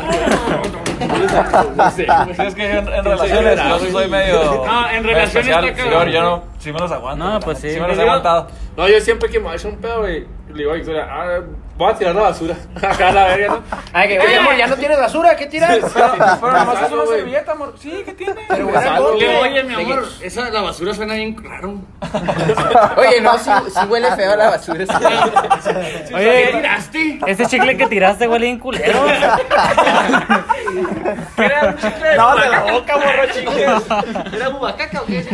[1.95, 2.07] Sí,
[2.43, 4.65] es que en, en relaciones yo sí soy medio.
[4.67, 6.09] No, en relaciones está cabrón.
[6.09, 7.25] yo no, sí me los aguanto.
[7.25, 7.71] No, pues sí.
[7.71, 8.49] Sí me los he aguantado.
[8.77, 11.41] No, yo siempre que me a echar un pedo, güey, le digo a Victoria, ah,
[11.79, 12.55] voy a tirar la basura.
[12.77, 13.63] Acá a la verga, ¿no?
[13.93, 15.79] Ay, que, oye, amor, ya no tienes basura, ¿qué tiras?
[15.79, 15.91] Pero,
[16.41, 17.75] pero nomás es una servilleta, amor.
[17.81, 18.35] Sí, ¿qué tiene?
[18.49, 19.37] Pero bueno, algo, ¿por Le qué?
[19.37, 21.77] oye, mi amor, esa, la basura suena bien raro.
[22.97, 24.85] Oye, no, sí, sí huele feo la basura.
[24.87, 27.19] ¿Qué Oye, tiraste?
[27.27, 29.07] este chicle que tiraste huele bien culero.
[31.37, 33.67] ¿Era un chicle de No, de la boca, morro, chicle.
[34.37, 35.25] ¿Era bubacaca o qué?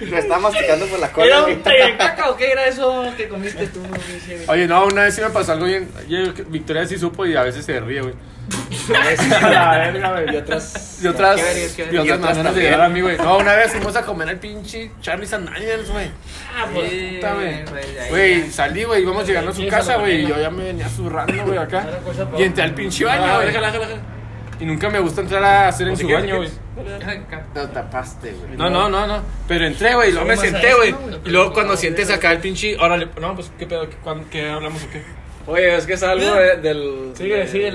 [0.00, 1.44] Me está masticando por la ¿Era cola.
[1.44, 3.82] un té de caca o qué era eso que comiste tú?
[4.48, 5.88] Oye, no, una vez sí me pasó algo bien.
[6.08, 8.14] Yo- Victoria sí supo y a veces se ríe, güey.
[9.42, 10.34] A la verga, güey.
[10.34, 10.98] Y otras.
[11.02, 11.40] Y otras,
[11.76, 13.16] Qué qué y maneras de llegar a mí, güey.
[13.18, 15.48] No, una vez fuimos a comer al pinche Charlie's and
[15.90, 16.10] güey.
[16.56, 16.90] Ah, pues.
[17.14, 17.64] Puta, güey.
[18.08, 20.88] Güey, salí, güey, íbamos llegando a su casa, güey, y lo yo ya me venía
[20.88, 21.84] zurrando, güey, acá.
[21.88, 23.52] Era cosa Y entré al pinche baño, güey.
[24.60, 26.50] Y nunca me gusta entrar a hacer en su baño, güey.
[27.54, 28.56] Lo tapaste, güey.
[28.56, 29.22] No, no, no, no.
[29.46, 30.94] Pero entré, güey, y luego me senté, güey.
[31.24, 32.76] Y luego cuando sientes acá el pinche.
[32.78, 33.86] Órale, no, pues, ¿qué pedo?
[34.30, 35.02] ¿Qué, hablamos o qué?
[35.46, 37.12] Oye, es que es algo de- del,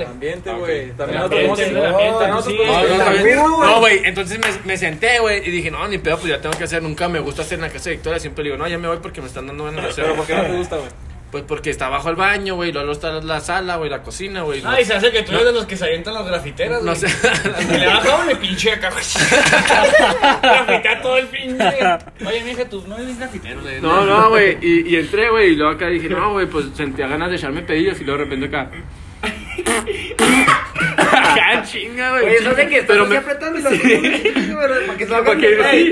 [0.07, 0.91] ambiente, Ah, güey.
[0.91, 1.47] También No, güey.
[3.35, 6.65] no, güey, entonces me, senté, güey, y dije, no, ni pedo, pues ya tengo que
[6.65, 8.87] hacer, nunca me gusta hacer en la casa de Victoria, siempre digo, no, ya me
[8.87, 10.03] voy porque me están dando ganas de hacer.
[10.03, 10.89] Pero ¿por qué no te gusta, güey?
[11.33, 14.61] Pues porque está abajo el baño, güey, luego está la sala, güey, la cocina, güey.
[14.63, 16.93] Ah, y se hace que tú eres de los que se avientan las grafiteras, No
[16.93, 16.95] güey.
[16.95, 17.07] sé.
[17.79, 19.03] Le bajaban el pinche acá, güey.
[20.43, 21.73] Grafitea todo el pinche.
[22.23, 25.55] Oye, mija, tú no eres grafitero, le No, no, güey, y, y entré, güey, y
[25.55, 28.45] luego acá dije, no, güey, pues sentía ganas de echarme pedillos y luego de repente
[28.55, 28.69] acá.
[31.51, 32.25] Acá chinga, güey.
[32.25, 33.69] Oye, eso de que estás Pero así me- apretando y lo
[34.87, 35.83] para que salga Para que- el.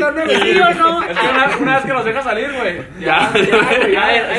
[0.41, 1.03] ¿Sí o no?
[1.03, 2.77] Es que una, una vez que nos deja salir, güey.
[2.99, 3.31] Ya,
[3.91, 4.35] Ya,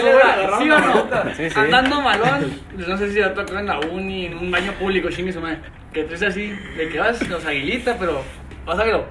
[0.59, 0.93] ¿Sí o no?
[0.93, 1.35] ahorita.
[1.37, 1.59] Sí, sí.
[1.59, 5.33] Andando malón, no sé si ya tocó en la uni, en un baño público, chingue
[5.33, 5.59] su madre.
[5.93, 8.23] Que tú así, de que vas los aguilitas, pero
[8.65, 9.07] vas a verlo.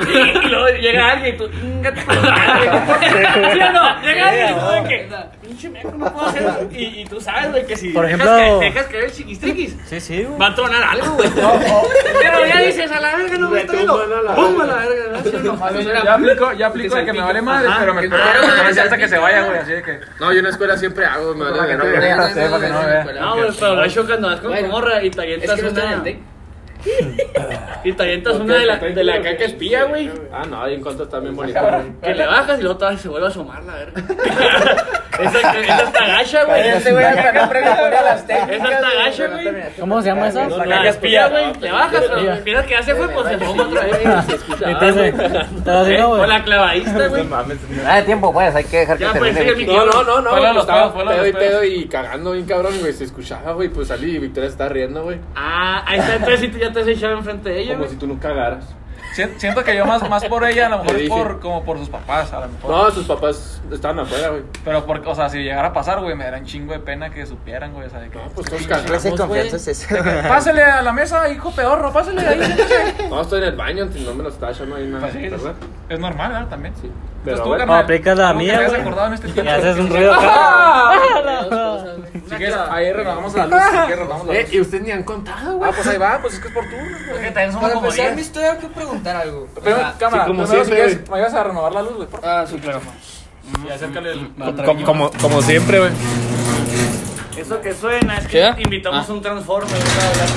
[0.00, 3.52] Y luego llega alguien y tú, "Inga tu madre".
[3.52, 4.00] ¿Sí o no?
[4.02, 5.08] Llega alguien y tú de que,
[5.42, 6.68] pinche meco, no puedo hacer eso.
[6.70, 9.76] Y, y tú sabes, güey, que si Por dejas ejemplo- que- dejas caer el chiquistriquis,
[9.86, 10.38] Sí, sí, güey.
[10.38, 11.28] va a tronar algo, güey.
[11.34, 14.60] Pero ya dices, a la verga no me la ¡Pum!
[14.60, 15.22] a la verga, ¿no?
[15.30, 16.04] ¿Sí o no?
[16.04, 18.22] Ya aplico, ya aplico de que me vale madre, pero me espero
[18.82, 19.58] hasta que se vaya, güey.
[19.58, 20.00] Así de que.
[20.20, 22.80] No, yo en la escuela siempre hago, me vale que no me vea, que no
[22.80, 23.04] me vea.
[23.20, 26.04] No, güey, pero hecho cuando vas con tu morra y te avientas que una.
[27.84, 30.10] Y te avientas una de la, de la caca espía, güey.
[30.32, 31.60] Ah, no, ahí en contra está bien bonito.
[32.02, 34.02] Que le bajas y luego otra vez se vuelve a asomar la verga.
[35.20, 36.68] esa, esa está gacha, güey.
[36.68, 38.50] Este güey hasta no pregunté a las técnicas.
[38.56, 39.62] Esa está güey, gacha, no güey.
[39.80, 40.48] ¿Cómo se llama esa?
[40.48, 41.54] La caca espía, güey.
[41.60, 43.98] Le bajas, pero empiezas que ya se fue, pues se fuma otra vez.
[44.66, 45.14] Entonces,
[45.64, 46.28] te lo digo, O güey.
[46.28, 47.26] la clavadista, güey.
[47.86, 49.54] Ah, de tiempo, pues, hay que dejar que pues, termine.
[49.56, 50.60] mi- No, no, no, no.
[50.60, 52.92] Estaba pedo y pedo y cagando bien cabrón, güey.
[52.92, 53.68] Se escuchaba, güey.
[53.68, 55.18] Pues salí y Victoria se estaba riendo, güey.
[55.36, 57.90] Ah, ahí está, entonces sí, tú ya te has echado enfrente de ella, Como güey.
[57.90, 58.74] si tú no cagaras.
[59.18, 61.78] Sien- Siento que yo más, más por ella, a lo mejor es por, como por
[61.78, 62.70] sus papás, a lo mejor.
[62.70, 64.42] No, sus papás estaban afuera, güey.
[64.64, 67.10] Pero, porque, o sea, si llegara a pasar, güey, me daría un chingo de pena
[67.10, 67.86] que supieran, güey.
[67.86, 68.18] O sea, de que.
[68.18, 69.46] No, pues todos ¿Qué cagamos, confianza güey.
[69.48, 70.28] es esa?
[70.28, 72.38] Pásale a la mesa, hijo pedorro, pásale ahí.
[72.44, 73.08] siéntese.
[73.10, 75.00] No, estoy en el baño, no me lo estaba echando ahí nada.
[75.00, 75.54] Pues sí, es, ¿Verdad?
[75.88, 76.48] es normal, ¿verdad?
[76.48, 76.74] También.
[76.80, 76.90] Sí.
[77.24, 78.80] Pero tú, bueno, No, aplicas la ¿Cómo que mía, güey.
[78.80, 79.50] acordado en este Y tiempo?
[79.52, 80.92] haces un ruido acá.
[82.28, 83.58] Si quieres, ahí renovamos la luz.
[83.86, 84.52] Quieres, renovamos la Eh, luz.
[84.52, 85.70] y ustedes ni han contado, güey.
[85.70, 87.32] Ah, pues ahí va, pues es que es por turnos, güey.
[87.32, 88.68] Para empezar mi historia, hay que
[89.08, 89.48] preguntar algo.
[89.62, 92.20] Pero, cámara, como primero, si siempre, quieres, me ibas a renovar la luz, güey, por
[92.20, 92.36] favor.
[92.38, 92.80] Ah, sí, claro.
[93.66, 94.30] Y acércale el...
[94.64, 95.90] Como, como, como siempre, güey.
[97.36, 98.52] Eso que suena es ¿Qué?
[98.56, 99.70] que invitamos un Transformer.
[99.72, 100.28] hablar.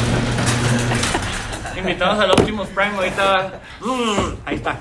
[1.77, 3.53] Invitamos al Optimus Prime ahorita.
[4.45, 4.77] Ahí está.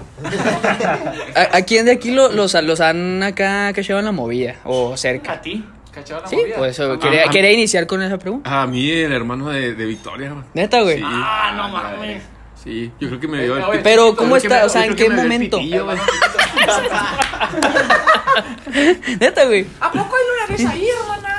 [1.34, 4.56] ¿A, a quién de aquí lo- los, los han acá cachado en la movida?
[4.64, 5.32] O cerca.
[5.32, 5.64] A ti.
[5.92, 6.56] ¿Cachado la Sí, movida?
[6.58, 7.30] pues eso, Ah, quería, ah.
[7.30, 8.62] quería iniciar con esa pregunta.
[8.62, 10.44] A mí, el hermano de, de Victoria, güey.
[10.54, 10.98] Neta, güey.
[10.98, 11.04] Sí.
[11.06, 12.22] Ah, no mames.
[12.62, 13.84] Sí, yo creo que me dio el Oye, pito.
[13.84, 14.58] Pero, ¿cómo está?
[14.60, 15.56] me- O sea, ¿en qué el momento?
[15.58, 15.98] pitillo, güey.
[19.20, 19.66] Neta, güey.
[19.80, 20.24] ¿A poco hay
[20.56, 21.38] lunares ahí, hermana?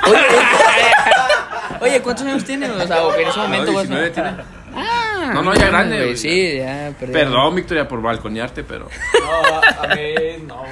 [1.80, 2.70] Oye, ¿cuántos años tiene?
[2.70, 4.12] O sea, o que en ese No, momento vas 19 a...
[4.12, 4.30] tiene.
[4.74, 6.16] Ah, No, no, ya grande, güey.
[6.16, 7.12] Sí, ya, perdón.
[7.12, 8.88] Perdón, Victoria, por balconearte, pero.
[9.20, 10.14] No, a mí
[10.46, 10.70] no, güey.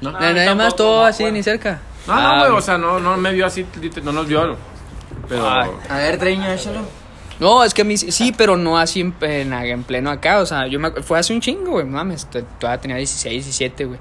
[0.00, 1.80] No, Na- Nadie más, todo así, ni cerca.
[2.06, 3.66] no, Ah, no, güey, o sea, no, no me vio así,
[4.02, 4.56] no nos vio.
[5.28, 5.48] Pero.
[5.48, 6.80] A ver, treño, échalo.
[7.40, 10.40] No, es que a mí sí- sí, pero no así en, en, en pleno acá.
[10.40, 11.84] O sea, yo me, fue hace un chingo, güey.
[11.84, 12.26] Mames,
[12.58, 13.98] todavía tenía 16, 17, güey.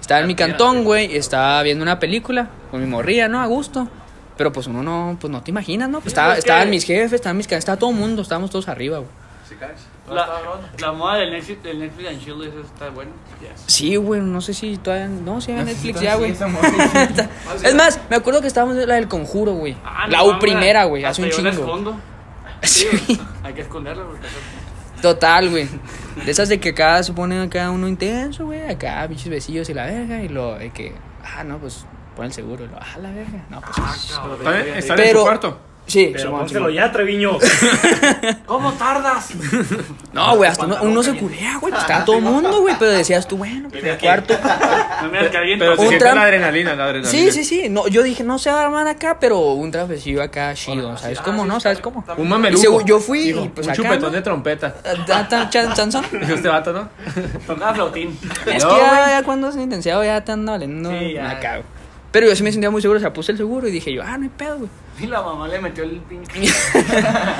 [0.00, 3.40] Estaba en mi cantón, güey, y estaba viendo una película con mi morría, ¿no?
[3.40, 3.88] A gusto.
[4.36, 6.00] Pero pues uno no, pues no te imaginas, ¿no?
[6.00, 8.68] Pues estaba, pues, estaban que- mis jefes, estaban mis estaba todo el mundo, estábamos todos
[8.68, 9.10] arriba, güey.
[10.10, 10.28] La,
[10.78, 13.12] la moda del Netflix, del Netflix and Chill eso está bueno.
[13.66, 15.08] Sí, güey, no sé si todavía.
[15.08, 16.32] No, sí, hay Netflix ya, güey.
[17.62, 19.76] es más, me acuerdo que estábamos en la del conjuro, güey.
[19.84, 21.64] Ah, la no U primera, güey, hace un chingo.
[22.64, 22.86] Sí.
[23.42, 24.26] Hay que esconderla porque
[25.02, 25.68] Total, güey.
[26.24, 28.66] De esas de que acá se pone acá uno intenso, güey.
[28.70, 30.22] Acá, bichos besillos y la verga.
[30.22, 30.94] Y lo de que,
[31.36, 31.84] ah, no, pues
[32.16, 32.64] pon el seguro.
[32.64, 33.44] Y lo, ah, la verga.
[33.50, 33.76] No, pues.
[34.38, 34.78] ¿Está bien?
[34.78, 35.58] ¿Está en Pero- su cuarto?
[35.86, 36.74] Sí, Pero Simón, pónselo Simón.
[36.74, 37.38] ya, Treviño.
[38.46, 39.28] ¿Cómo tardas?
[40.14, 41.72] No, güey, hasta uno, uno se culea, güey.
[41.72, 42.74] Pues estaba todo el mundo, güey.
[42.78, 44.34] Pero decías tú, bueno, pues el cuarto.
[45.02, 45.64] No me caliento.
[45.64, 47.10] Pero se Un siente tram- la adrenalina, la adrenalina.
[47.10, 47.68] Sí, sí, sí.
[47.68, 50.96] No, yo dije, no se va a armar acá, pero un trapecillo acá chido.
[50.96, 51.60] ¿Sabes cómo, no?
[51.60, 52.02] ¿Sabes cómo?
[52.16, 52.80] Un mameluco.
[52.86, 54.10] yo fui, y pues un acá, chupetón ¿no?
[54.10, 54.74] de trompeta.
[55.10, 56.04] Ah, chanzón.
[56.10, 56.88] Dijo este vato, ¿no?
[57.46, 58.18] Tocaba flautín.
[58.46, 59.08] Es No, que ya, güey.
[59.10, 61.60] ya cuando es intensiado ya te anda valiendo Sí, ya.
[62.10, 64.02] Pero yo sí me sentía muy seguro, o sea, puse el seguro y dije yo,
[64.02, 64.70] ah, no hay pedo, güey.
[65.00, 66.32] Y la mamá le metió el pinche.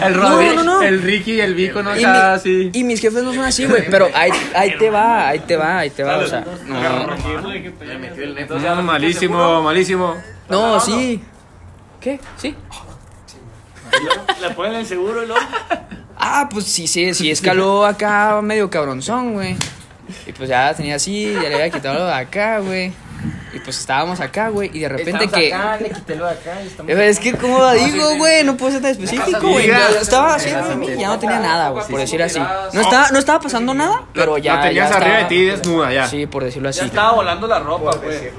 [0.04, 0.82] El No, Rodri, no, no.
[0.82, 1.96] el Ricky y el Vico, ¿no?
[1.96, 2.70] Y, Acá, mi- sí.
[2.72, 5.78] y mis jefes no son así, güey, pero ahí, ahí te va, ahí te va,
[5.78, 6.80] ahí te va, o sea, no,
[7.84, 10.16] Le metió el ya No, malísimo, malísimo.
[10.48, 11.22] no, sí.
[12.00, 12.18] ¿Qué?
[12.36, 12.54] ¿Sí?
[14.40, 15.40] Le ponen el seguro y luego.
[16.16, 19.56] Ah, pues sí, sí, sí, escaló acá medio cabronzón, güey.
[20.26, 22.92] Y pues ya tenía así, ya le había quitado lo de acá, güey.
[23.52, 25.54] Y pues estábamos acá, güey, y de repente Estamos que...
[25.54, 26.92] acá, le quité lo de acá y estamos...
[26.92, 28.44] Es que, ¿cómo lo digo, güey?
[28.44, 29.70] No puedo ser tan específico, güey.
[30.00, 32.40] Estaba haciendo de mí, ya no tenía nada, güey, por decir así.
[32.72, 34.56] No estaba, no estaba pasando nada, pero ya.
[34.56, 36.06] La tenías ya arriba de ti desnuda ya.
[36.06, 36.80] Sí, por decirlo así.
[36.80, 38.30] Ya estaba volando la ropa, güey.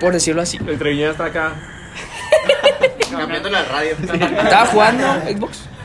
[0.00, 0.58] Por decirlo así.
[0.66, 1.52] El Treviño está acá.
[3.10, 3.96] Cambiando la radio.
[4.02, 5.75] Estaba jugando Xbox.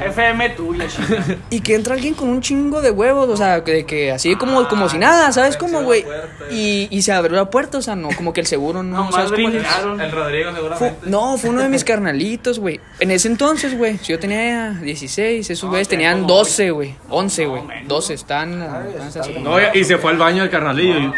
[0.00, 1.24] FM tuya, chica.
[1.50, 4.66] Y que entra alguien con un chingo de huevos, o sea, de que así como,
[4.68, 6.04] como si nada, ¿sabes cómo, güey?
[6.50, 9.14] Y, y se abrió la puerta, o sea, no, como que el seguro no, Nomás
[9.14, 9.48] ¿sabes cómo?
[9.48, 10.00] brincaron.
[10.00, 10.96] El Rodrigo seguramente.
[11.10, 12.80] no, fue uno de mis carnalitos, güey.
[13.00, 16.94] En ese entonces, güey, si yo tenía 16, esos güeyes tenían 12, güey.
[17.08, 17.62] 11, güey.
[17.86, 18.62] 12, están...
[19.06, 20.98] están- No, y se fue al baño del carnalillo.
[20.98, 21.12] y-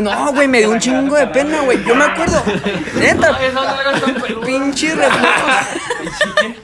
[0.00, 1.82] no, güey, me dio un chingo de pena, güey.
[1.84, 2.42] Yo me acuerdo.
[2.94, 3.38] Neta,
[4.44, 5.52] pinche reflejos.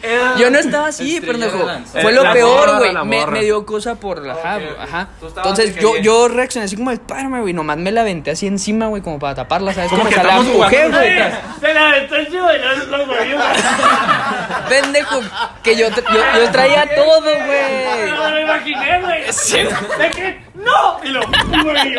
[0.03, 1.67] Era- Yo no estaba así, pendejo.
[2.01, 2.95] Fue lo la peor, güey.
[3.05, 5.09] Me, dio cosa por la ajá, ajá.
[5.23, 7.53] Entonces yo, yo reaccioné así como, espárame, güey.
[7.53, 9.91] Nomás me la aventé así encima, güey, como para taparla, ¿sabes?
[9.91, 11.19] Como que la estamos empujé, güey.
[11.61, 12.59] Se la aventó encima y
[12.91, 13.39] no lo movió.
[14.71, 15.21] Pendejo,
[15.63, 15.97] que yo, yo,
[16.39, 17.41] yo traía todo, No güey.
[17.43, 19.23] me lo imaginé, güey.
[19.27, 20.41] ¿De qué?
[20.55, 21.01] ¡No!
[21.05, 21.97] Y lo güey.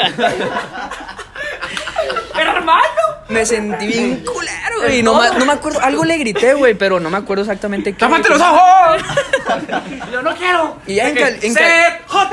[2.38, 2.82] ¡Hermano!
[3.30, 5.04] Me sentí bien culero, güey.
[5.04, 8.00] No, ma- no me acuerdo, algo le grité, güey, pero no me acuerdo exactamente qué.
[8.00, 9.02] ¡Tápate los ojos!
[10.12, 10.78] Yo no quiero.
[10.88, 12.02] Y ya en, cal- en cal- ¡Set!
[12.08, 12.30] ¡Hot!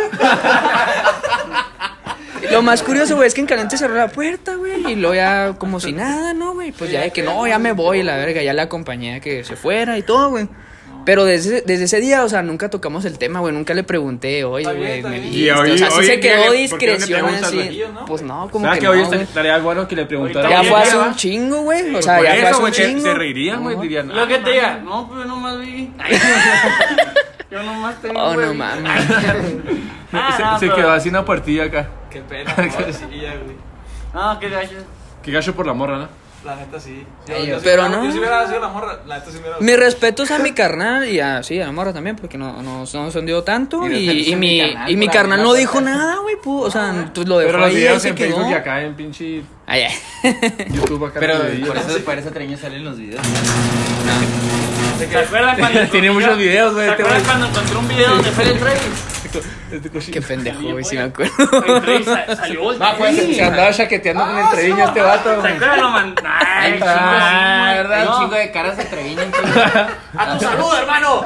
[2.51, 4.68] Lo más curioso, güey, es que en caliente cerró la puerta, güey.
[4.87, 6.73] Y luego ya como si nada, ¿no, güey?
[6.73, 8.43] Pues ya de que no, ya me voy, la verga.
[8.43, 10.49] Ya la acompañé a que se fuera y todo, güey.
[11.05, 13.55] Pero desde, desde ese día, o sea, nunca tocamos el tema, güey.
[13.55, 15.39] Nunca le pregunté, oye, güey, me viste.
[15.39, 17.83] Y hoy- o sea, sí se quedó le- ¿por qué no le discreción así.
[18.07, 20.51] Pues no, como ¿Sabes que que no, hoy estaría bueno que le preguntara?
[20.51, 21.95] Ya fue hace un chingo, güey.
[21.95, 23.01] O sea, ya fue hace un chingo.
[23.01, 23.83] se reirían, güey, No.
[23.83, 24.09] dirían.
[24.09, 25.91] Lo que "Ah, te diga, no, pues yo nomás vi.
[27.51, 28.21] Yo nomás tengo.
[28.23, 28.93] Oh, no mames.
[30.13, 31.89] Ah, Se, pero- quedó así una puertilla acá.
[32.11, 32.69] Qué pena, güey.
[34.15, 34.77] No, qué gacho.
[35.23, 36.09] Qué gacho por la morra, ¿no?
[36.45, 37.05] La neta sí.
[37.29, 38.05] Ay, Yo, yo sí pero hubiera- no.
[38.05, 39.57] Yo si hubiera sido la morra, la neta sí me hubiera.
[39.59, 42.85] Mi respetos a mi carnal y a, sí, a la morra también, porque no, no,
[42.93, 43.85] no se hundió tanto.
[43.89, 46.37] Y, y a mi carnal y mi carnal no dijo nada, güey.
[46.37, 48.29] pu- O sea, tú lo dejó Pero los ahí y videos se en quedó.
[48.37, 50.67] Facebook y acá en pinche Ay, ay.
[50.71, 51.19] YouTube acá.
[51.21, 51.69] Pero los videos.
[51.69, 53.21] por eso, por eso Treño sale en los videos.
[54.99, 56.87] ¿Se acuerdan cuando Tiene muchos videos, güey.
[56.87, 58.81] ¿Se este acuerdan cuando encontré un video donde fue el Travis?
[60.13, 61.33] Qué pendejo, güey, si me acuerdo.
[62.05, 65.43] Sa- salió No, pues se, andaba chaqueteando con el treviño este vato.
[65.43, 65.81] ¿Se acuerdan?
[65.81, 66.15] Lo man...
[66.25, 68.05] Ay, Hay chingo, ah, sí, ¿verdad?
[68.05, 68.11] no.
[68.17, 69.23] Un chingo de caras de Treviño.
[70.19, 71.25] ¡A tu salud, hermano!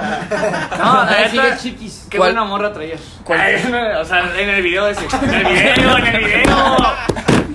[0.78, 2.06] No, la neta, chiquis.
[2.10, 2.32] Qué ¿Cuál?
[2.32, 2.96] buena morra traía.
[3.28, 3.54] Ay,
[4.00, 5.06] o sea, en el video ese.
[5.22, 6.76] En el video, en el video.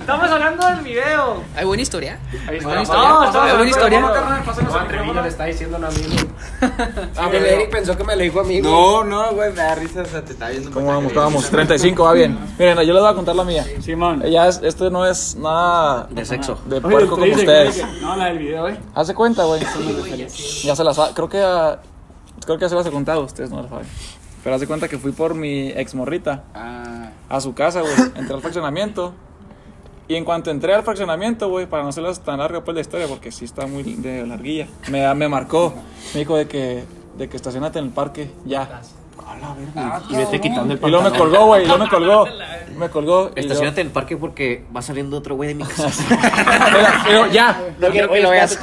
[0.00, 1.42] Estamos hablando del video.
[1.56, 2.18] Hay buena historia.
[2.32, 2.66] Está.
[2.66, 3.08] Buena historia.
[3.08, 4.00] No, estamos Hay buena historia.
[4.00, 6.16] No, Treviño le está diciendo a mí.
[7.16, 8.60] Ah, el Eric pensó que me lo dijo a mí.
[8.60, 8.72] güey.
[8.72, 10.02] No, no, güey, me da risa.
[10.02, 10.70] O sea, te está viendo.
[10.70, 11.12] ¿Cómo vamos?
[11.12, 11.50] ¿Cómo vamos?
[11.50, 12.38] 35, va bien.
[12.58, 13.64] Miren, yo les voy a contar la mía.
[13.80, 14.22] Simón.
[14.22, 16.58] Ya es, esto no es nada De sexo.
[16.66, 17.84] de puerco como ustedes.
[18.00, 18.78] No, la del video, eh.
[18.94, 19.60] Hace cuenta, güey.
[20.64, 21.78] Ya se las creo que ah,
[22.44, 23.86] creo que ya se las he contado, ustedes no las saben.
[24.42, 27.92] Pero hace cuenta que fui por mi ex morrita Ah, a su casa, güey.
[28.14, 29.12] Entré al fraccionamiento.
[30.08, 33.06] Y en cuanto entré al fraccionamiento, güey, para no hacerlas tan larga pues la historia,
[33.06, 35.74] porque sí está muy de larguilla, me, me marcó.
[36.14, 36.84] Me dijo de que,
[37.18, 38.80] de que estacionate en el parque, ya.
[40.08, 42.26] Y vete quitando el Y luego me colgó, güey, y luego me colgó.
[42.78, 43.32] Me colgó.
[43.34, 45.88] Estacionate en el parque porque va saliendo otro güey de mi casa.
[47.08, 48.56] Y luego, ya, No quiero que lo veas.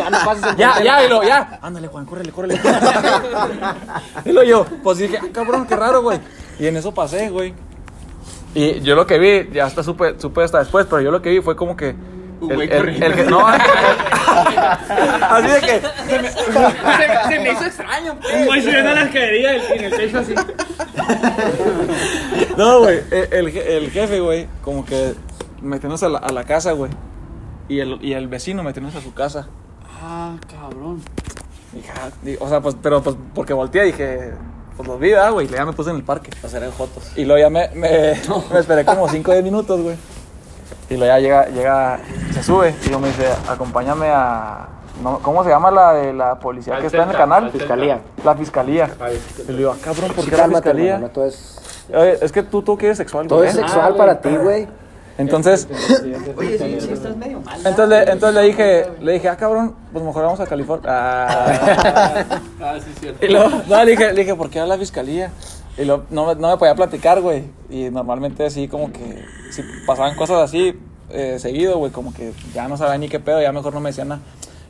[0.57, 1.59] Ya, ya, y lo, ya.
[1.61, 2.57] Ándale, Juan, córrele, córrele.
[4.25, 6.19] y lo yo, pues dije, ah, cabrón, qué raro, güey.
[6.59, 7.53] Y en eso pasé, güey.
[8.55, 11.29] Y yo lo que vi, ya hasta supe, supe hasta después, pero yo lo que
[11.29, 11.93] vi fue como que.
[12.49, 13.05] El, el- corriendo.
[13.05, 15.81] el que- no, así de que.
[16.07, 18.33] Se me, se me hizo extraño, pues.
[18.33, 20.35] Un güey subiendo las caderillas en el techo así.
[22.57, 23.01] No, güey.
[23.11, 25.13] El, el el jefe, güey, como que
[25.61, 26.91] metiéndose a la, a la casa, güey.
[27.67, 29.47] Y el, y el vecino metiéndose a su casa.
[30.01, 31.01] Ah, cabrón.
[32.39, 34.31] O sea, pues, pero pues porque volteé dije,
[34.75, 36.29] pues los vi, ah, güey, ya me puse en el parque.
[36.43, 37.11] O sea, eran jotos.
[37.15, 37.89] Y luego ya me, me,
[38.53, 39.95] me esperé como 5 o 10 minutos, güey.
[40.89, 41.99] Y luego ya llega, llega,
[42.33, 44.67] se sube y yo me dice, acompáñame a...
[45.01, 47.49] no, ¿Cómo se llama la de la policía que está en el canal?
[47.51, 48.01] Fiscalía.
[48.23, 48.89] La fiscalía.
[49.47, 50.95] Y le digo, ah, cabrón, ¿por Sí, qué la cálmate, fiscalía?
[50.95, 51.59] hermano, es,
[51.93, 53.49] Oye, es que tú, tú quieres sexual, todo güey.
[53.49, 54.67] es sexual para ti, güey.
[55.17, 55.67] Entonces,
[56.37, 57.57] Oye, sí, sí, estás medio mal.
[57.65, 60.89] entonces, le, entonces le dije, le dije, ah, cabrón, pues mejor vamos a California.
[60.91, 62.39] Ah.
[62.61, 63.25] Ah, sí, cierto.
[63.25, 65.31] Y luego, no, le dije, le dije, ¿por qué a la fiscalía?
[65.77, 67.43] Y luego, no, me- no me podía platicar, güey.
[67.69, 70.77] Y normalmente así como que, si pasaban cosas así
[71.11, 73.89] eh, seguido, güey, como que ya no sabía ni qué pedo, ya mejor no me
[73.89, 74.21] decían nada.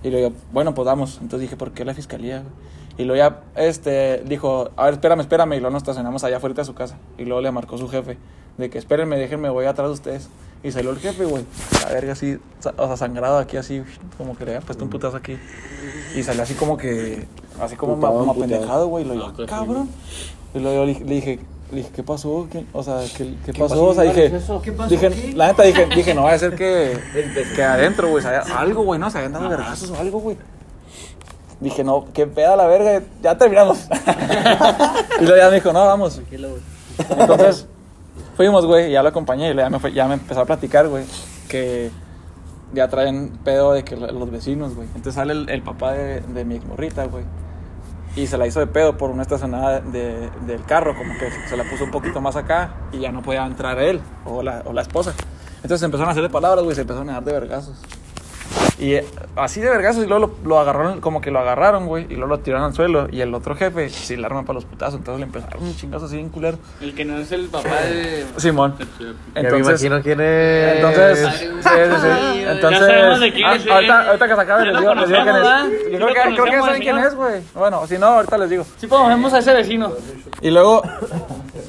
[0.03, 1.13] Y luego, yo, bueno, pues vamos.
[1.21, 2.51] Entonces dije, ¿por qué la fiscalía, güey?
[2.97, 5.53] Y luego ya, este, dijo, a ver, espérame, espérame.
[5.53, 6.97] Y luego nos estacionamos allá afuera de su casa.
[7.17, 8.17] Y luego le marcó su jefe,
[8.57, 10.29] de que espérenme, déjenme, voy atrás de ustedes.
[10.63, 11.43] Y salió el jefe, güey.
[11.83, 12.37] La verga así,
[12.77, 13.83] o sea, sangrado aquí así,
[14.17, 15.37] como que le había puesto un putazo aquí.
[16.15, 17.27] Y salió así como que,
[17.61, 18.49] así como ma- Putado, ma- putado.
[18.51, 19.03] pendejado, güey.
[19.03, 19.89] Y lo yo, cabrón.
[20.55, 21.39] Y luego yo le, le dije,
[21.71, 22.47] le dije, ¿qué pasó?
[22.49, 23.85] ¿Qué, o sea, ¿qué, qué pasó?
[23.87, 24.31] O sea, dije,
[24.89, 26.97] dije, la neta dije, dije, no vaya a ser que,
[27.55, 30.37] que adentro, güey, algo, güey, no, se habían dado vergazos o algo, güey.
[31.59, 33.87] Dije, no, qué peda la verga, ya terminamos.
[35.19, 36.21] y luego ya me dijo, no, vamos.
[37.09, 37.67] Entonces,
[38.35, 40.87] fuimos, güey, y ya lo acompañé y ya me, fue- ya me empezó a platicar,
[40.87, 41.05] güey,
[41.47, 41.91] que
[42.73, 44.87] ya traen pedo de que lo- los vecinos, güey.
[44.89, 47.23] Entonces sale el, el papá de, de mi morrita, güey.
[48.17, 51.57] Y se la hizo de pedo por una estacionada de- del carro, como que se
[51.57, 54.73] la puso un poquito más acá y ya no podía entrar él o la, o
[54.73, 55.13] la esposa.
[55.63, 57.77] Entonces empezaron a hacerle palabras, güey, se empezaron a dar de vergazos.
[58.77, 59.05] Y eh,
[59.37, 62.27] así de vergazos y luego lo, lo agarraron, como que lo agarraron, güey, y luego
[62.27, 63.07] lo tiraron al suelo.
[63.09, 66.05] Y el otro jefe, sí, le arma para los putazos, entonces le empezaron un chingazo
[66.05, 66.57] así bien culero.
[66.81, 68.25] El que no es el papá de.
[68.37, 68.75] Simón.
[68.77, 68.85] Ya
[69.33, 70.75] me Entonces, imagino quién es.
[70.75, 72.43] entonces, sí, sí, sí.
[72.47, 74.07] Entonces, sabemos de quién ah, es, ahorita, eh.
[74.07, 75.43] ahorita que se acabe Ya les digo, les digo quién es.
[75.43, 77.41] Yo Ya creo que, creo que saben quién es, güey.
[77.53, 78.65] Bueno, si no, ahorita les digo.
[78.77, 79.93] Sí, conocemos a ese vecino.
[80.41, 80.81] Y luego,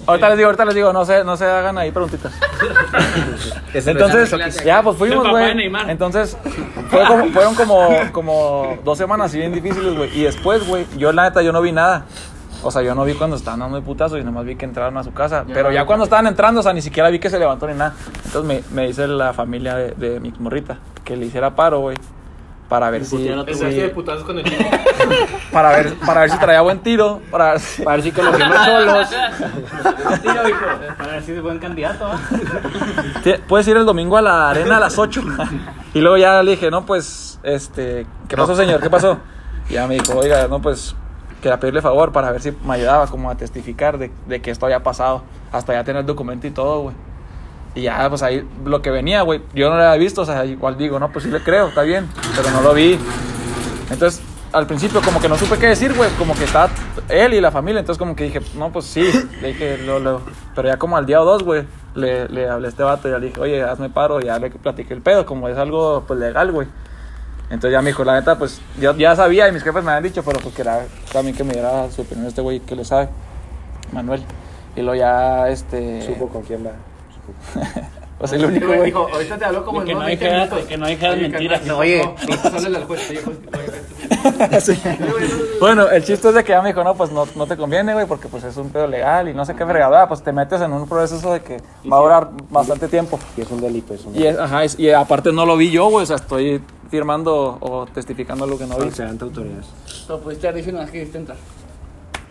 [0.06, 2.32] ahorita les digo, ahorita les digo, no se, no se hagan ahí preguntitas.
[3.74, 5.72] Entonces, ya, pues fuimos, El güey.
[5.88, 6.36] Entonces,
[6.96, 10.16] fue como- fueron como, como dos semanas así bien difíciles, güey.
[10.18, 12.06] Y después, güey, yo la neta, yo no vi nada.
[12.62, 14.96] O sea, yo no vi cuando estaban dando el putazo y nomás vi que entraron
[14.96, 15.44] a su casa.
[15.54, 17.94] Pero ya cuando estaban entrando, o sea, ni siquiera vi que se levantó ni nada.
[18.24, 21.96] Entonces me, me dice la familia de, de mi morrita que le hiciera paro, güey.
[22.68, 23.16] Para ver si.
[23.16, 24.44] Con el
[25.52, 27.20] para ver, para ver si traía buen tiro.
[27.30, 27.82] Para ver si.
[27.82, 29.08] Para ver si conocemos solos.
[30.98, 32.10] Para ver si es buen candidato,
[33.48, 35.22] Puedes ir el domingo a la arena a las 8.
[35.94, 38.80] y luego ya le dije, no, pues, este, ¿qué pasó, señor?
[38.80, 39.18] ¿Qué pasó?
[39.68, 40.94] Y ya me dijo, oiga, no, pues,
[41.40, 44.66] quería pedirle favor para ver si me ayudaba como a testificar de, de que esto
[44.66, 45.22] había pasado.
[45.52, 46.96] Hasta ya tener el documento y todo, güey.
[47.76, 50.44] Y ya, pues ahí lo que venía, güey, yo no lo había visto, o sea,
[50.44, 52.98] igual digo, no, pues sí le creo, está bien, pero no lo vi.
[53.90, 54.22] Entonces,
[54.52, 56.70] al principio como que no supe qué decir, güey, como que estaba
[57.10, 59.04] él y la familia, entonces como que dije, no, pues sí,
[59.42, 60.22] le dije, lo, lo-
[60.54, 61.64] pero ya como al día o dos, güey,
[61.94, 64.48] le, le hablé a este vato y ya le dije, oye, hazme paro, ya le
[64.50, 66.66] platiqué el pedo, como es algo, pues, legal, güey.
[67.50, 70.02] Entonces ya me dijo, la neta, pues, yo ya sabía y mis jefes me habían
[70.04, 73.08] dicho, pero pues quería también que me diera su opinión este güey que le sabe,
[73.92, 74.24] Manuel.
[74.74, 76.02] Y luego ya, este...
[76.02, 76.70] Supo con quién va.
[78.18, 78.84] Pues el único, güey.
[78.86, 80.68] Dijo, ahorita te hablo como Que en no unos 20 dijeras- minutos.
[80.68, 81.58] que no dijeras Oye, mentiras.
[81.60, 82.02] carnal, Oye.
[82.02, 82.76] no, oye.
[85.60, 87.92] Bueno, el chiste es de que ya me dijo, no, pues no, no te conviene,
[87.94, 90.60] güey, porque pues es un pedo legal y no sé qué fregadera, pues te metes
[90.60, 91.58] en un proceso de que
[91.90, 93.18] va a durar bastante tiempo.
[93.36, 95.70] Y es un delito, es un Y, es- ajá, es- y aparte no lo vi
[95.70, 96.60] yo, güey, o sea, estoy
[96.90, 98.90] firmando o testificando lo que no vi.
[98.92, 99.66] Se ante autoridades.
[100.08, 101.36] Lo pudiste haber dicho nada más que entrar.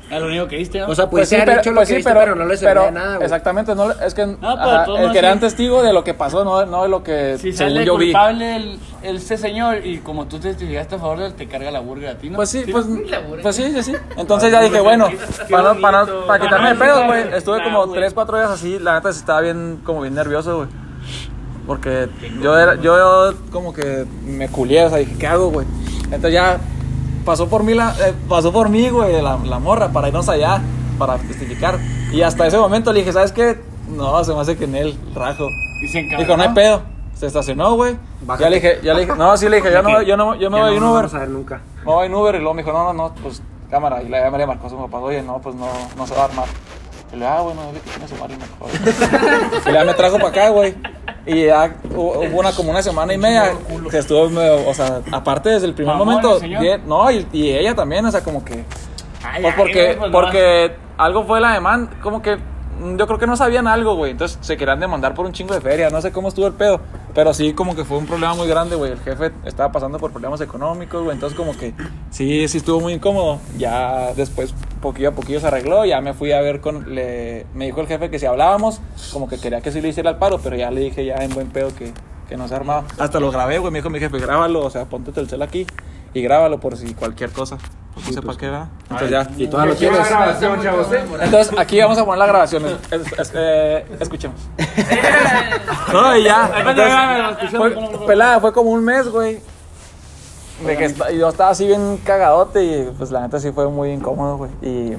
[0.09, 0.87] Es lo único que viste, ¿no?
[0.87, 2.45] O sea, Pues pues sí, pero, dicho lo pues que sí, viste, pero, pero no
[2.45, 3.23] le servía nada, güey.
[3.23, 6.63] Exactamente, no, es que pero ajá, el que eran testigo de lo que pasó, no,
[6.67, 8.07] no de lo que Si según sale yo vi.
[8.07, 11.71] culpable el, el- ese señor y como tú testificaste a favor de él, te carga
[11.71, 12.35] la burger a ti, ¿no?
[12.35, 12.99] Pues sí, pues, ¿no?
[13.41, 13.93] pues sí, sí, sí.
[14.15, 15.09] Entonces ya dije, bueno,
[15.49, 17.23] para, no- para, no- para quitarme de pedo, güey.
[17.33, 17.99] Estuve Ah, como güey.
[17.99, 20.69] 3, 4 días así, la neta estaba bien, como bien nervioso, güey.
[21.65, 22.09] Porque
[22.43, 25.65] yo era, yo como que me culié, o sea, dije, ¿qué hago, güey?
[26.03, 26.57] Entonces ya
[27.25, 30.61] pasó por mí la, eh, pasó por mí, güey, la, la morra, para irnos allá,
[30.97, 31.79] para testificar.
[32.11, 33.59] Y hasta ese momento le dije, ¿sabes qué?
[33.89, 35.49] No, se me hace que en él, rajo.
[35.81, 36.23] Y se encabronó.
[36.23, 36.81] Dijo, no hay pedo.
[37.15, 37.97] Se estacionó, güey.
[38.39, 40.49] Ya le dije, ya le dije, no, sí le dije, yo no, yo no, yo
[40.49, 41.03] me voy no, en no Uber.
[41.03, 41.61] vamos a ver nunca.
[41.79, 44.03] Me voy en Uber y luego me dijo, no, no, no, pues cámara.
[44.03, 46.23] Y la me le marcó a su papá, oye, no, pues no, no se va
[46.23, 46.45] a armar.
[47.13, 48.69] Y le ah, bueno, dile que tiene su madre mejor.
[49.65, 50.75] y ya me trajo para acá, güey.
[51.27, 53.53] Y ya hu- hubo una, como una semana y media
[53.89, 57.73] que estuvo, medio- o sea, aparte desde el primer momento, bien, no, y, y ella
[57.73, 58.63] también, o sea, como que,
[59.23, 60.19] Ay, pues porque, pues no.
[60.19, 64.11] porque algo fue la demanda, como que mm, yo creo que no sabían algo, güey.
[64.11, 65.89] Entonces se querían demandar por un chingo de feria.
[65.89, 66.79] No sé cómo estuvo el pedo.
[67.15, 68.91] Pero sí, como que fue un problema muy grande, güey.
[68.91, 71.15] El jefe estaba pasando por problemas económicos, güey.
[71.15, 71.73] Entonces, como que
[72.11, 73.39] sí, sí estuvo muy incómodo.
[73.57, 75.85] Ya después, poquillo a poquillo se arregló.
[75.85, 76.93] Ya me fui a ver con.
[76.93, 78.81] Le, me dijo el jefe que si hablábamos,
[79.13, 80.39] como que quería que sí le hiciera el paro.
[80.43, 81.93] Pero ya le dije ya en buen pedo que,
[82.27, 82.83] que no se armaba.
[82.99, 83.71] Hasta lo grabé, güey.
[83.71, 84.65] Me dijo mi jefe, grábalo.
[84.65, 85.65] O sea, ponte el cel aquí
[86.13, 87.57] y grábalo por si cualquier cosa.
[87.93, 88.67] Pues no sé para qué va.
[88.83, 89.27] Entonces ya.
[89.37, 91.03] Y tú lo chavos, ¿eh?
[91.21, 92.65] Entonces aquí vamos a poner la grabación.
[92.91, 94.37] Es- es- eh, escuchemos.
[95.93, 96.49] no, y ya.
[96.57, 97.75] Entonces, fue,
[98.07, 99.39] pelada, fue como un mes, güey.
[100.65, 104.37] De que yo estaba así bien cagadote y pues la neta sí fue muy incómodo,
[104.37, 104.51] güey.
[104.61, 104.91] Y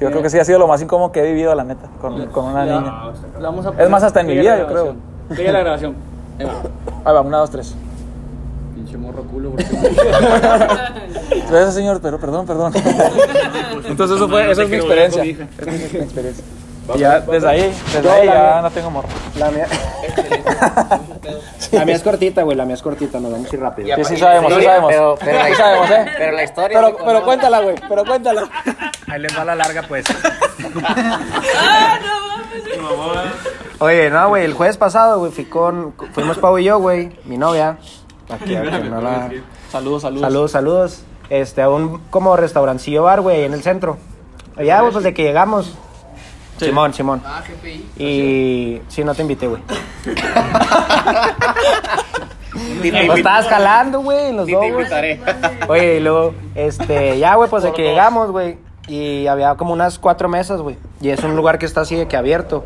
[0.00, 2.26] yo creo que sí ha sido lo más incómodo que he vivido, la neta, con,
[2.28, 2.92] con una niña.
[3.78, 4.96] Es más, hasta en mi vida, yo creo.
[5.36, 5.94] Sigue la grabación.
[6.38, 6.62] Ahí va.
[7.04, 7.74] Ahí va, una, dos, tres.
[8.74, 9.64] Pinche morro culo, porque
[11.50, 12.72] Gracias, señor, pero perdón, perdón.
[13.84, 15.22] Entonces eso fue, esa es mi experiencia.
[15.22, 16.44] Esa es mi experiencia.
[16.94, 19.08] Y ya desde ahí, desde ahí ya no tengo morro.
[19.38, 19.66] La mía.
[21.72, 22.56] la mía es cortita, güey.
[22.56, 23.20] La mía es cortita.
[23.20, 23.96] Nos vamos a ir rápido.
[23.96, 24.90] Sí, sí sabemos, sí sabemos.
[24.92, 26.04] Pero, pero, la, Sí sabemos, ¿eh?
[26.18, 26.80] pero la historia.
[26.80, 28.48] Pero, pero cuéntala, güey, pero cuéntala.
[29.06, 30.04] Ahí les va la larga, pues.
[33.80, 37.36] Oye, no, güey, el jueves pasado, güey, fui con, fuimos Pau y yo, güey, mi
[37.36, 37.78] novia.
[38.30, 39.30] Aquí, aquí, no la...
[39.70, 40.22] Saludos, saludos.
[40.22, 41.02] Saludos, saludos.
[41.30, 43.96] Este, a un como restaurancillo bar, güey, en el centro.
[44.56, 45.74] Allá, güey, pues de que llegamos.
[46.58, 47.20] Simón, Simón.
[47.24, 47.90] Ah, GPI.
[48.02, 49.62] Y sí, no te invité, güey.
[52.80, 54.60] Pues estabas jalando, güey, en los dos.
[54.72, 54.86] güey.
[55.68, 58.58] Oye, y luego, este, ya, güey, pues de que llegamos, güey.
[58.86, 60.76] Y había como unas cuatro mesas, güey.
[61.00, 62.64] Y es un lugar que está así de que abierto.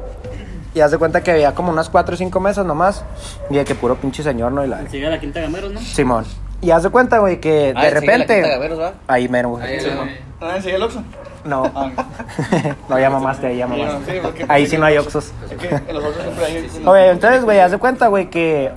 [0.75, 3.05] Y haz de cuenta que había como unas cuatro o cinco mesas nomás.
[3.51, 4.65] Y de que puro pinche señor, ¿no?
[4.65, 4.87] Y la...
[4.89, 5.81] Sigue la quinta gameros, ¿no?
[5.81, 6.25] Simón.
[6.61, 8.41] Y haz de cuenta, güey, que Ah, de enseguida la quinta repente.
[8.49, 8.93] Gaveros, ¿va?
[9.07, 9.65] Ahí mero, güey.
[9.65, 10.09] Ahí, Simón.
[10.09, 10.19] ahí.
[10.41, 11.03] ¿Ah, enseguida el Oxxo?
[11.45, 11.63] No.
[12.89, 14.13] no, ya mamaste, ahí ya mamaste.
[14.13, 15.33] Sí, porque- Ahí sí no hay oxos.
[15.51, 16.71] Es que en los Oxxos siempre hay...
[16.87, 18.73] Oye, entonces, güey, haz de cuenta, güey, que.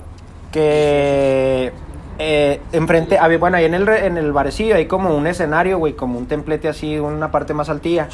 [0.52, 1.72] Que.
[2.18, 5.78] Eh, enfrente, había, bueno, ahí en el, re- en el barecillo hay como un escenario,
[5.78, 8.08] güey, como un templete así, una parte más altilla.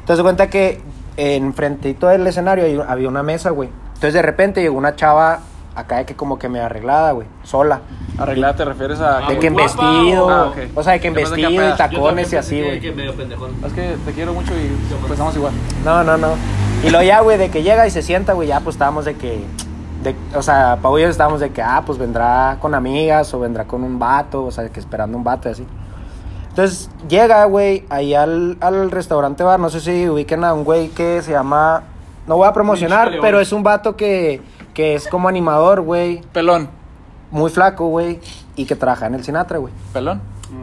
[0.00, 0.80] Entonces, de cuenta que
[1.16, 3.68] enfrentito del escenario había una mesa, güey.
[3.88, 5.40] Entonces, de repente llegó una chava
[5.74, 7.80] acá de que como que me arreglada, güey, sola.
[8.18, 9.20] Arreglada te refieres a...
[9.28, 10.56] De que en vestido, Ah, ok.
[10.74, 12.76] o sea, de que en que vestido y tacones y así, güey.
[12.76, 15.52] Es que te quiero mucho y pensamos igual.
[15.84, 16.28] No, no, no.
[16.84, 19.14] Y luego ya, güey, de que llega y se sienta, güey, ya pues estábamos de
[19.14, 19.44] que.
[20.02, 23.38] De, o sea, Pau y yo estábamos de que, ah, pues vendrá con amigas o
[23.40, 25.66] vendrá con un vato, o sea, que esperando un vato y así.
[26.52, 30.88] Entonces llega, güey, ahí al, al restaurante bar, no sé si ubiquen a un güey
[30.90, 31.82] que se llama.
[32.26, 34.42] No voy a promocionar, pero es un vato que,
[34.74, 36.68] que es como animador, güey, Pelón.
[37.30, 38.20] muy flaco, güey,
[38.54, 39.72] y que trabaja en el Sinatra, güey.
[39.94, 40.20] Pelón.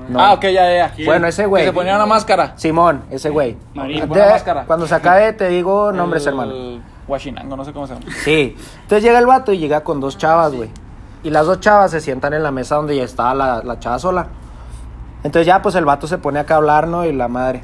[0.08, 0.20] No.
[0.22, 0.94] Ah, ok, ya, ya.
[1.06, 1.64] Bueno, ese güey.
[1.64, 2.54] Que se ponía una máscara.
[2.56, 3.58] Simón, ese güey.
[3.74, 4.08] Marín.
[4.08, 4.66] Buena máscara.
[4.66, 6.54] Cuando se acabe te digo nombres, El hermano.
[7.08, 8.06] Huachinango, no sé cómo se llama.
[8.24, 8.56] Sí.
[8.84, 10.70] Entonces llega el vato y llega con dos chavas, güey.
[11.24, 13.98] Y las dos chavas se sientan en la mesa donde ya estaba la, la chava
[13.98, 14.28] sola.
[15.24, 17.06] Entonces ya pues el vato se pone acá a hablar, ¿no?
[17.06, 17.64] Y la madre.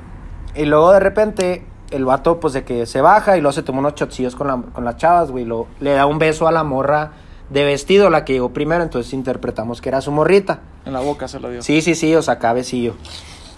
[0.55, 3.79] Y luego de repente el vato pues de que se baja y luego se toma
[3.79, 5.43] unos chotcillos con, la- con las chavas, güey.
[5.43, 7.11] y luego le da un beso a la morra
[7.49, 8.83] de vestido, la que llegó primero.
[8.83, 10.59] Entonces interpretamos que era su morrita.
[10.85, 11.61] En la boca se lo dio.
[11.61, 12.95] Sí, sí, sí, o sea, acá besillo.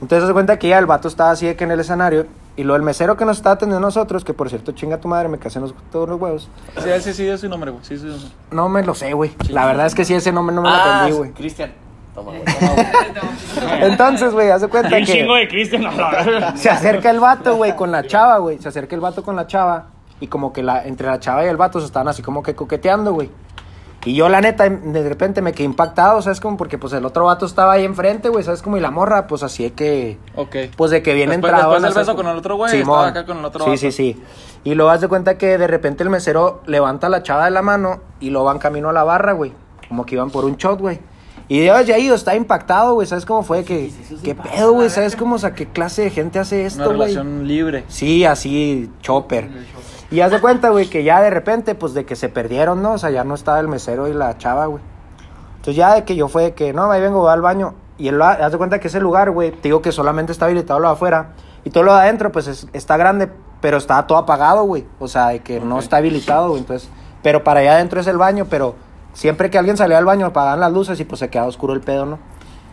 [0.01, 2.27] Entonces se cuenta que ya el vato estaba así de que en el escenario.
[2.55, 5.07] Y luego el mesero que nos estaba atendiendo a nosotros, que por cierto, chinga tu
[5.07, 6.49] madre, me casé en los, todos los huevos.
[6.83, 7.83] Sí, sí, sí, es su nombre, güey.
[7.85, 8.31] Sí, sí, sí.
[8.51, 9.31] No me lo sé, güey.
[9.49, 11.31] La verdad es que sí, ese nombre no me lo Ah, aprendí, güey.
[11.33, 11.71] Cristian.
[12.17, 12.41] Toma, güey.
[13.81, 16.57] Entonces, güey, hace cuenta Un chingo que de Cristian a la verga.
[16.57, 18.57] se acerca el vato, güey, con la chava, güey.
[18.57, 19.85] Se acerca el vato con la chava.
[20.19, 22.55] Y como que la, entre la chava y el vato se estaban así como que
[22.55, 23.29] coqueteando, güey.
[24.05, 26.39] Y yo, la neta, de repente me quedé impactado, ¿sabes?
[26.39, 28.61] Como porque, pues, el otro vato estaba ahí enfrente, güey, ¿sabes?
[28.63, 30.17] Como y la morra, pues, así de que...
[30.35, 30.55] Ok.
[30.75, 31.73] Pues de que viene Después- entrado.
[31.73, 32.83] después del beso con el otro güey, Simón.
[32.99, 33.79] estaba acá con el otro Sí, vato.
[33.79, 34.23] sí, sí.
[34.63, 37.51] Y luego haz de cuenta que de repente el mesero levanta a la chava de
[37.51, 39.51] la mano y lo van camino a la barra, güey.
[39.89, 40.99] Como que iban por un shot, güey.
[41.49, 43.07] Y yo ya ido, está impactado, güey.
[43.07, 43.63] ¿Sabes cómo fue?
[43.63, 43.91] que
[44.23, 44.89] ¿Qué pedo, güey?
[44.89, 45.35] ¿Sabes cómo?
[45.35, 46.93] O sea, ¿qué clase de gente hace esto, güey?
[47.13, 47.85] relación libre.
[47.87, 49.49] Sí, así, chopper.
[50.11, 52.93] Y haz de cuenta, güey, que ya de repente, pues de que se perdieron, ¿no?
[52.93, 54.81] O sea, ya no estaba el mesero y la chava, güey.
[55.57, 57.75] Entonces ya de que yo fue de que, no, ahí vengo, voy al baño.
[57.97, 60.79] Y él, haz de cuenta que ese lugar, güey, te digo que solamente está habilitado
[60.79, 61.29] lo de afuera.
[61.63, 63.29] Y todo lo de adentro, pues es- está grande,
[63.59, 64.85] pero está todo apagado, güey.
[64.99, 66.59] O sea, de que no está habilitado, güey.
[66.61, 66.89] Entonces,
[67.23, 68.75] pero para allá adentro es el baño, pero
[69.17, 71.81] siempre que alguien salía al baño apagaban las luces y pues se quedaba oscuro el
[71.81, 72.19] pedo, ¿no?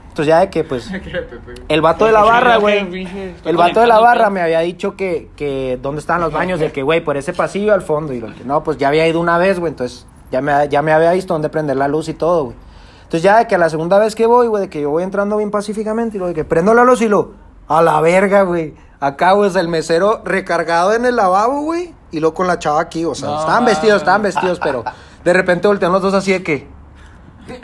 [0.08, 0.90] Entonces ya de que, pues,
[1.68, 3.08] el vato de la barra, güey.
[3.44, 6.70] El vato de la barra me había dicho que, que dónde estaban los baños, de
[6.70, 8.12] que, güey, por ese pasillo al fondo.
[8.12, 10.82] Y lo que, no, pues ya había ido una vez, güey, entonces ya me, ya
[10.82, 12.56] me había visto dónde prender la luz y todo, güey.
[13.04, 15.02] Entonces ya de que a la segunda vez que voy, güey, de que yo voy
[15.02, 17.32] entrando bien pacíficamente y lo de que prendo la luz y lo,
[17.66, 18.74] a la verga, güey.
[19.00, 22.80] Acá, güey, es el mesero recargado en el lavabo, güey, y luego con la chava
[22.80, 24.84] aquí, o sea, No, estaban vestidos, estaban vestidos, pero
[25.24, 26.66] de repente voltean los dos así de que...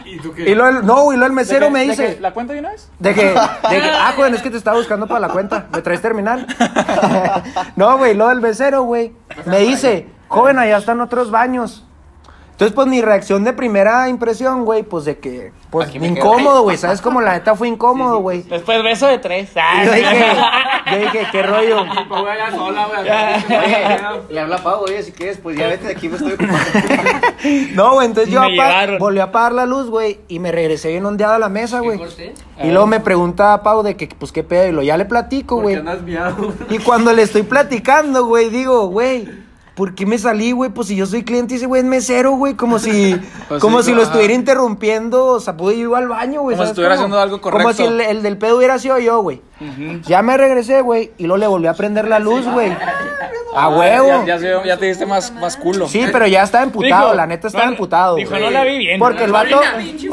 [0.04, 0.42] ¿Y tú qué?
[0.50, 2.18] Y luego, el- no, güey, luego el mesero ¿De qué- me dice...
[2.20, 2.90] ¿La cuenta de una vez?
[2.98, 5.66] De que, de que, ah, joven, es que te estaba buscando para la cuenta.
[5.72, 6.46] ¿Me traes terminal?
[7.76, 9.12] no, güey, lo del becero, güey.
[9.46, 11.86] Me dice, joven, allá están otros baños.
[12.60, 16.76] Entonces, pues mi reacción de primera impresión, güey, pues de que, pues Aquí incómodo, güey.
[16.76, 18.42] ¿Sabes cómo la neta fue incómodo, güey?
[18.42, 19.50] Después beso de tres.
[19.54, 20.26] Y yo dije,
[20.92, 21.86] yo dije, qué rollo.
[22.06, 22.86] Pues, güey, sola,
[24.28, 26.58] le habla a Pau, oye, si quieres, pues ya vete de aquí, me estoy ocupando.
[27.72, 31.06] No, güey, entonces yo apa- volví a apagar la luz, güey, y me regresé bien
[31.06, 31.98] ondeado a la mesa, güey.
[32.62, 35.06] Y luego me pregunta a Pau de que, pues, qué pedo, y lo ya le
[35.06, 36.52] platico, ¿Por qué güey.
[36.68, 39.48] Y cuando le estoy platicando, güey, digo, güey,
[39.80, 40.68] ¿por qué me salí, güey?
[40.68, 43.18] Pues si yo soy cliente y ese güey es mesero, güey, como si,
[43.48, 44.10] Pues como sí, si lo ajá.
[44.10, 46.54] estuviera interrumpiendo, o sea, pude ir al baño, güey.
[46.54, 47.04] Como si ¿sabes estuviera cómo?
[47.06, 47.72] haciendo algo Como correcto.
[47.82, 49.40] si el, el del pedo hubiera sido yo, güey.
[50.04, 52.76] Ya me regresé, güey, y luego le volví a prender la luz, güey.
[53.56, 54.08] A huevo.
[54.12, 55.88] Ah, Ya, ya, ya te diste más, más culo.
[55.88, 58.16] Sí, pero ya estaba emputado, Dijo, la neta estaba no, emputado.
[58.16, 58.42] dijo, güey.
[58.42, 58.98] no la vi bien.
[58.98, 59.60] Porque el vato,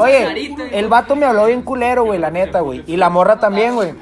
[0.00, 2.82] oye, el vato me habló bien culero, güey, la neta, güey.
[2.86, 3.92] Y la morra también, güey.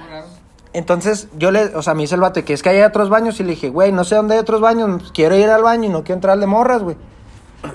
[0.77, 3.41] Entonces, yo le, o sea, me dice el vato que es que hay otros baños
[3.41, 5.89] y le dije, güey, no sé dónde hay otros baños, quiero ir al baño y
[5.89, 6.97] no quiero entrar al de morras, güey.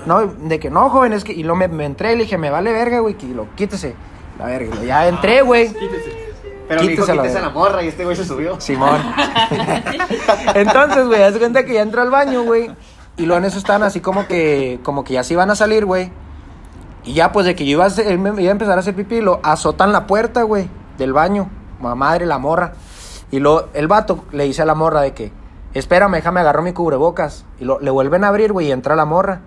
[0.06, 2.38] No, de que no, joven, es que, y lo me, me entré y le dije,
[2.38, 3.95] me vale verga, güey, que lo quítese.
[4.38, 5.74] La verga, y lo- ya entré, güey.
[6.68, 8.62] Pero me dijo, Quítese la quítese la morra y este güey se subió.
[8.62, 9.02] Simón.
[10.56, 12.70] Entonces, güey, haz cuenta que ya entró al baño, güey.
[13.18, 15.86] Y luego en eso estaban así como que, como que ya se iban a salir,
[15.86, 16.12] güey.
[17.04, 18.82] Y ya, pues de que yo iba a, hacer- él me- iba a empezar a
[18.82, 21.49] hacer pipí, lo azotan la puerta, güey, del baño.
[21.82, 22.74] Ma- Madre, la morra.
[23.32, 25.32] Y luego el vato le dice a la morra de que,
[25.73, 27.45] espérame, déjame agarro mi cubrebocas.
[27.59, 29.41] Y lo, le vuelven a abrir, güey, y entra la morra.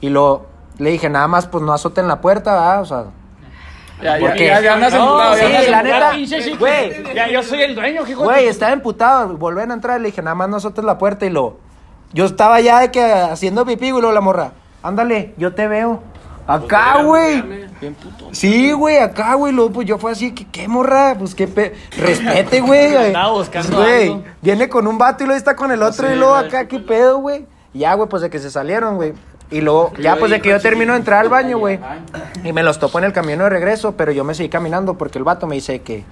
[0.00, 0.46] Y lo,
[0.78, 2.80] le dije, nada más, pues no azoten la puerta, ¿verdad?
[2.82, 3.04] O sea,
[4.02, 4.46] Ya, ya, ¿Por qué?
[4.46, 6.12] ya, ya andas emputado, ya sí, andas la emputado.
[6.16, 10.08] neta, güey, Ya, yo soy el dueño, hijo Güey, estaba emputado, volvían a entrar, le
[10.08, 11.56] dije, nada más no azotes la puerta y lo...
[12.12, 14.52] Yo estaba ya de que haciendo pipí, güey, luego la morra,
[14.82, 16.02] ándale, yo te veo.
[16.46, 17.66] Acá, güey.
[18.30, 21.16] Sí, güey, acá, güey, luego pues yo fue así, que qué morra?
[21.18, 21.74] Pues qué pe...
[21.96, 23.12] Respete, güey.
[23.32, 26.68] Buscando Güey, viene con un vato y luego está con el otro y luego acá,
[26.68, 27.46] qué pedo, güey.
[27.74, 29.12] Ya, güey, pues de que se salieron, güey.
[29.50, 31.78] Y luego, ya pues de que yo termino de entrar al baño, güey.
[32.42, 35.18] Y me los topo en el camino de regreso, pero yo me seguí caminando porque
[35.18, 36.04] el vato me dice que,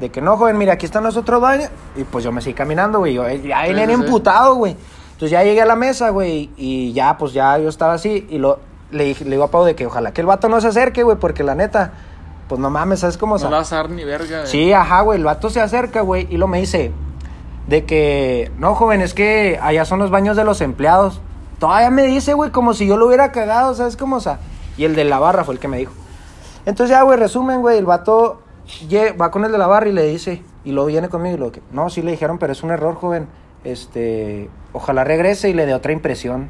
[0.00, 1.70] de que no, joven, mira, aquí están los otros baños.
[1.96, 3.14] Y pues yo me seguí caminando, güey.
[3.14, 3.92] Yo eh, ya sí, sí.
[3.92, 4.76] emputado, güey.
[5.12, 8.26] Entonces ya llegué a la mesa, güey, y ya, pues ya yo estaba así.
[8.30, 8.60] Y lo,
[8.90, 11.02] le, dije, le digo a Pau de que ojalá que el vato no se acerque,
[11.02, 11.92] güey, porque la neta,
[12.48, 13.38] pues no mames, ¿sabes cómo?
[13.38, 14.40] No vas a dar ni verga.
[14.40, 14.50] güey.
[14.50, 15.18] Sí, ajá, güey.
[15.18, 16.92] El vato se acerca, güey, y lo me dice
[17.68, 21.20] de que, no, joven, es que allá son los baños de los empleados.
[21.58, 24.16] Todavía me dice, güey, como si yo lo hubiera cagado, ¿sabes cómo?
[24.16, 24.38] O sea,
[24.76, 25.92] y el de la barra fue el que me dijo.
[26.64, 28.42] Entonces ya, güey, resumen, güey, el vato
[29.20, 31.52] va con el de la barra y le dice, y luego viene conmigo y lo
[31.52, 33.28] que, no, sí le dijeron, pero es un error, joven.
[33.64, 36.48] Este, ojalá regrese y le dé otra impresión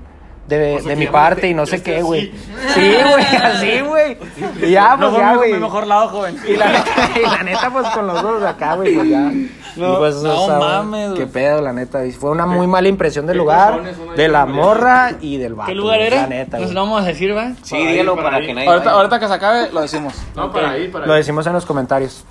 [0.48, 2.32] de, de mi parte y no sé qué, güey.
[2.74, 4.16] Sí, güey, así, güey.
[4.62, 5.52] Y ya, pues ya, güey.
[5.52, 6.36] mi mejor lado, joven.
[6.46, 9.30] Y la, neta, y la neta, pues con los dos de acá, güey, pues ya.
[9.76, 12.00] No, pues, no o sea, mames, Qué pedo, la neta.
[12.18, 13.80] Fue una muy mala impresión del lugar,
[14.16, 15.68] de la morra y del vato.
[15.68, 16.22] ¿Qué lugar era?
[16.22, 16.72] La neta, güey.
[16.72, 17.52] lo vamos a decir, ¿va?
[17.62, 20.14] Sí, dígalo para, que nadie Ahorita, ahorita que se acabe, lo decimos.
[20.34, 21.18] No, para ahí, para Lo ahí.
[21.18, 22.24] decimos en los comentarios.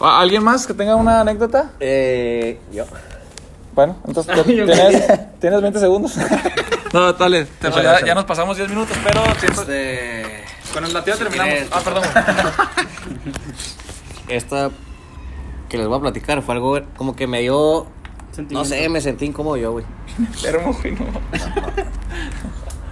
[0.00, 1.72] ¿A- ¿Alguien más que tenga una anécdota?
[1.80, 2.84] Eh, yo.
[3.76, 6.16] Bueno, entonces tienes, tienes 20 segundos.
[6.92, 7.44] no, dale.
[7.44, 9.60] te- ya, ya nos pasamos 10 minutos, pero siento...
[9.60, 10.44] Este.
[10.72, 11.52] Con el latido terminamos.
[11.54, 12.02] quieres- Ah, perdón.
[14.28, 14.70] Esta
[15.68, 17.86] que les voy a platicar fue algo como que me dio.
[18.50, 19.84] No sé, me sentí incómodo yo, güey.
[20.18, 21.04] Enfermo, güey, no.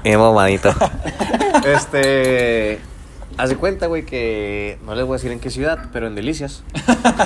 [0.05, 0.73] Eh, mamadito.
[1.65, 2.81] este.
[3.37, 6.63] Hace cuenta, güey, que no les voy a decir en qué ciudad, pero en Delicias.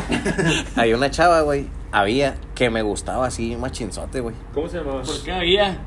[0.77, 1.67] Hay una chava, güey.
[1.93, 4.35] Había que me gustaba así, machinzote, güey.
[4.55, 5.03] ¿Cómo se llamaba?
[5.03, 5.79] ¿Por qué había?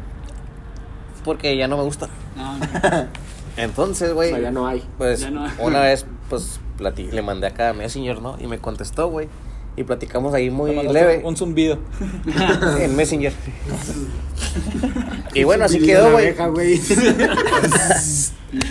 [1.24, 2.10] Porque ya no me gusta.
[2.36, 2.58] No,
[3.58, 4.30] Entonces, güey.
[4.32, 4.84] O sea, ya no hay.
[4.98, 5.52] Pues no hay.
[5.60, 8.38] una vez, pues le mandé acá a Messenger, ¿no?
[8.40, 9.28] Y me contestó, güey.
[9.76, 11.80] Y platicamos ahí muy leve Un zumbido.
[12.80, 13.34] en Messenger.
[15.34, 16.36] y bueno, así quedó, güey.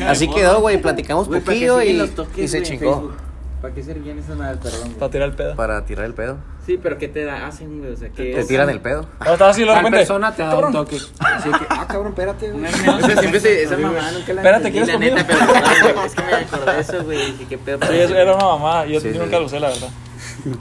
[0.07, 0.81] Así quedó, güey.
[0.81, 3.13] Platicamos Güey, ¿para qué poquillo y, los toques, y se chingó.
[3.61, 4.59] ¿Para qué servían esas madres?
[4.63, 4.95] Perdón.
[4.99, 5.55] Para tirar el pedo.
[5.57, 6.39] Para tirar el pedo.
[6.65, 7.93] Sí, pero ¿qué te da- hacen, güey?
[7.93, 8.47] O sea, ¿qué Te es?
[8.49, 9.07] tiran el pedo.
[9.19, 9.99] Ahora estaba así, Tal repente.
[9.99, 10.97] persona te da un toque.
[11.19, 12.65] Así que, ah, cabrón, espérate, güey.
[13.03, 15.39] O sea, siempre se, esa mamá nunca la Espérate, ¿quieres la neta, pero
[16.07, 17.33] es que me acordé de eso, güey.
[17.33, 17.79] Dije, ¿qué pedo?
[17.87, 18.87] Sí, era una mamá.
[18.87, 19.89] Yo, nunca lo usé, la verdad.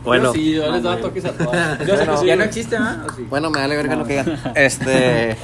[0.04, 1.80] Bueno, Sí, yo les daba toques a todas.
[1.88, 2.26] Yo sé que sí.
[2.26, 3.06] ¿Ya no existe, ¿ah?
[3.30, 4.40] Bueno, me vale verga lo que digan.
[4.56, 5.38] Este.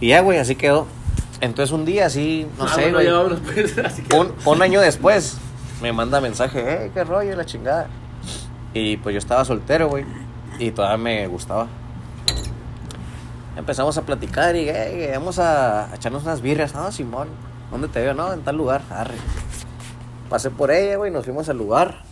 [0.00, 0.86] Y ya, güey, así quedó.
[1.40, 3.08] Entonces un día así, no Ah, sé, güey.
[3.54, 3.74] pues,
[4.14, 5.38] un, un año después
[5.80, 7.88] me manda mensaje, eh, qué rollo, la chingada.
[8.74, 10.04] Y pues yo estaba soltero, güey.
[10.58, 11.66] Y todavía me gustaba.
[13.56, 16.74] Empezamos a platicar y, eh, vamos a, a echarnos unas birrias.
[16.74, 17.28] No, Simón,
[17.70, 18.14] ¿dónde te veo?
[18.14, 18.82] No, en tal lugar.
[18.90, 19.14] Arre.
[20.28, 22.02] Pasé por ella, güey, nos fuimos al lugar.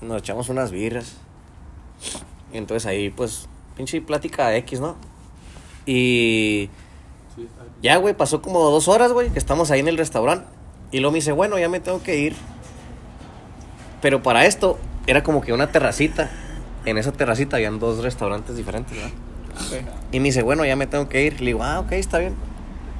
[0.00, 1.14] Nos echamos unas birras.
[2.52, 4.96] Y entonces ahí, pues, pinche plática X, ¿no?
[5.86, 6.68] Y
[7.82, 10.46] ya, güey, pasó como dos horas, güey, que estamos ahí en el restaurante.
[10.90, 12.36] Y luego me dice, bueno, ya me tengo que ir.
[14.00, 16.30] Pero para esto era como que una terracita.
[16.84, 19.10] En esa terracita habían dos restaurantes diferentes, ¿verdad?
[20.12, 21.40] Y me dice, bueno, ya me tengo que ir.
[21.40, 22.34] Le digo, ah, ok, está bien.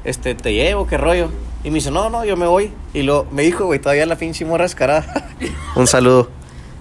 [0.04, 1.30] Este, te llevo, qué rollo.
[1.62, 2.72] Y me dice, no, no, yo me voy.
[2.94, 5.30] Y lo, me dijo, güey, todavía la pinche morra escarada.
[5.76, 6.28] Un saludo.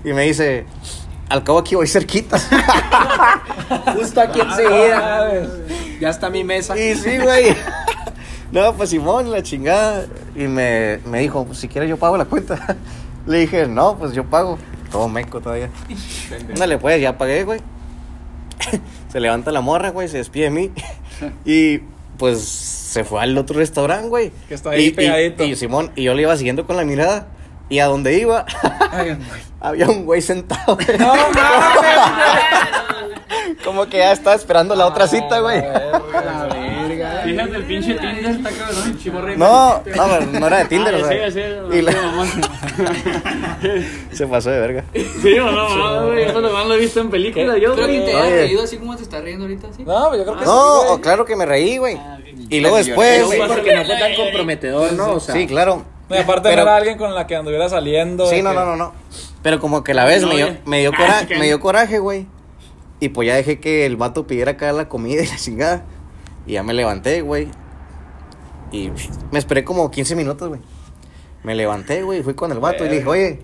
[0.04, 0.66] Y me dice,
[1.30, 2.40] al cabo aquí voy cerquita.
[3.96, 5.30] Justo aquí enseguida.
[6.00, 6.78] Ya está mi mesa.
[6.78, 7.56] Y sí, güey.
[8.52, 10.06] No, pues Simón, la chingada.
[10.36, 12.76] Y me, me dijo, pues si quieres yo pago la cuenta.
[13.26, 14.58] Le dije, no, pues yo pago.
[14.92, 15.70] Todo meco todavía.
[16.50, 17.60] Ándale, pues, ya pagué, güey.
[19.12, 20.72] Se levanta la morra, güey, se despide de mí.
[21.46, 21.80] Y
[22.18, 24.32] pues se fue al otro restaurante, güey.
[24.48, 25.44] Que está ahí Y- pegadito.
[25.44, 27.28] Y, Simón, y yo le iba siguiendo con la mirada.
[27.68, 28.46] Y a donde iba,
[29.60, 30.76] había un güey sentado.
[30.76, 30.88] güey.
[33.64, 35.62] Como que ya estaba esperando la otra cita, güey.
[37.24, 39.38] Fíjate, el pinche Tinder está cabrón, chimorre.
[39.38, 41.32] No, no, no era de Tinder, Ah, o sea.
[41.32, 41.42] sí,
[41.72, 43.72] sí, la- sí,
[44.12, 44.84] se pasó de verga.
[44.94, 48.00] Sí, o no, no, güey, eso nomás lo he visto en películas, yo, Creo que
[48.00, 48.06] güey.
[48.06, 49.84] te hayas reído así como te estás riendo ahorita, ¿sí?
[49.84, 51.02] No, pero yo creo que No, sí, güey.
[51.02, 51.96] claro que me reí, güey.
[51.98, 52.20] Ah.
[52.50, 53.26] Y luego después.
[53.30, 55.14] sí, porque no fue tan comprometedor, ¿no?
[55.14, 55.84] O sea, Sí, claro.
[56.10, 58.28] No, y aparte Pero- no era alguien con la que anduviera saliendo.
[58.28, 58.94] Sí, no, que- no, no, no.
[59.42, 62.00] Pero como que la vez No, me dio, me dio Ah, coraje, me dio coraje,
[62.00, 62.28] güey.
[63.06, 65.84] Y pues ya dejé que el vato pidiera acá la comida y la chingada.
[66.48, 67.50] Y ya me levanté, güey.
[68.72, 68.92] Y
[69.32, 70.60] me esperé como 15 minutos, güey.
[71.44, 73.42] Me levanté, güey, fui con el vato y le dije, oye,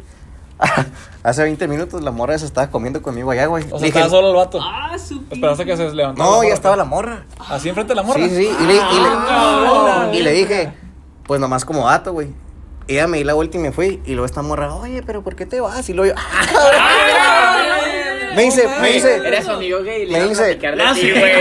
[1.23, 3.63] hace 20 minutos la morra esa estaba comiendo conmigo allá, güey.
[3.65, 4.59] O Le sea, dije, estaba solo el vato.
[4.63, 6.27] Ah, su Esperaste que se levantara.
[6.27, 7.25] no, ya estaba la morra.
[7.37, 8.19] Así enfrente de la morra.
[8.23, 10.73] Sí, sí, y le, y le- Ah, y le dije,
[11.27, 12.29] pues nomás como dato, güey.
[12.87, 14.01] Y ella me di la vuelta y me fui.
[14.05, 15.87] Y luego esta morra, oye, pero ¿por qué te vas?
[15.87, 17.50] Y luego yo, "Ah, cabrón".
[18.35, 21.09] Me dice, me dice, Eres amigo gay le Me a dice- de Ah, ti, sí,
[21.11, 21.21] güey.
[21.21, 21.31] güey.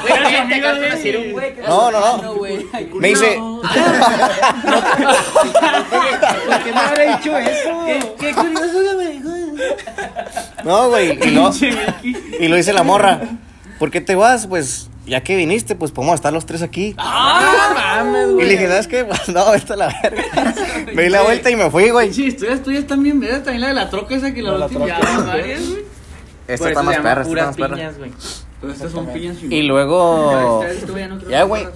[0.00, 2.34] Güey, acabas de decir un güey que no, no, no.
[2.34, 2.66] güey.
[2.94, 3.38] Me dice,
[6.48, 7.84] ¿Por qué me habría dicho eso?
[8.18, 9.28] Qué curioso que me dijo.
[10.64, 11.18] no, güey.
[11.22, 11.50] Y lo,
[12.40, 13.20] y lo dice la morra,
[13.78, 14.46] ¿por qué te vas?
[14.46, 16.94] Pues, ya que viniste, pues podemos estar los tres aquí.
[18.38, 19.04] y le dije, ¿sabes qué?
[19.04, 20.24] Pues no, vete a la verga.
[20.94, 22.12] me di la vuelta y me fui, güey.
[22.12, 23.42] Sí, historias tuyas también, ¿verdad?
[23.42, 24.86] También la de la troca esa que la La última.
[24.86, 25.97] Ya, varias, güey.
[26.48, 27.76] Esta Por está eso más se perra, esta está más perra.
[27.76, 28.12] piñas, güey.
[28.60, 30.64] Pero estas son piñas Y luego,
[31.30, 31.68] ya, güey.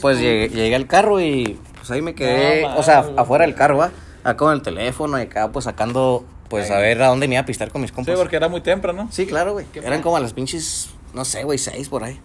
[0.00, 3.78] Pues llegué, llegué al carro y pues ahí me quedé, o sea, afuera del carro,
[3.78, 3.90] ¿va?
[4.22, 7.42] Acá con el teléfono y acá pues sacando pues a ver a dónde me iba
[7.42, 8.16] a pistar con mis Sí, compas.
[8.16, 9.08] porque era muy temprano.
[9.10, 9.66] Sí, claro, güey.
[9.74, 12.20] Eran como a las pinches, no sé, güey, seis por ahí.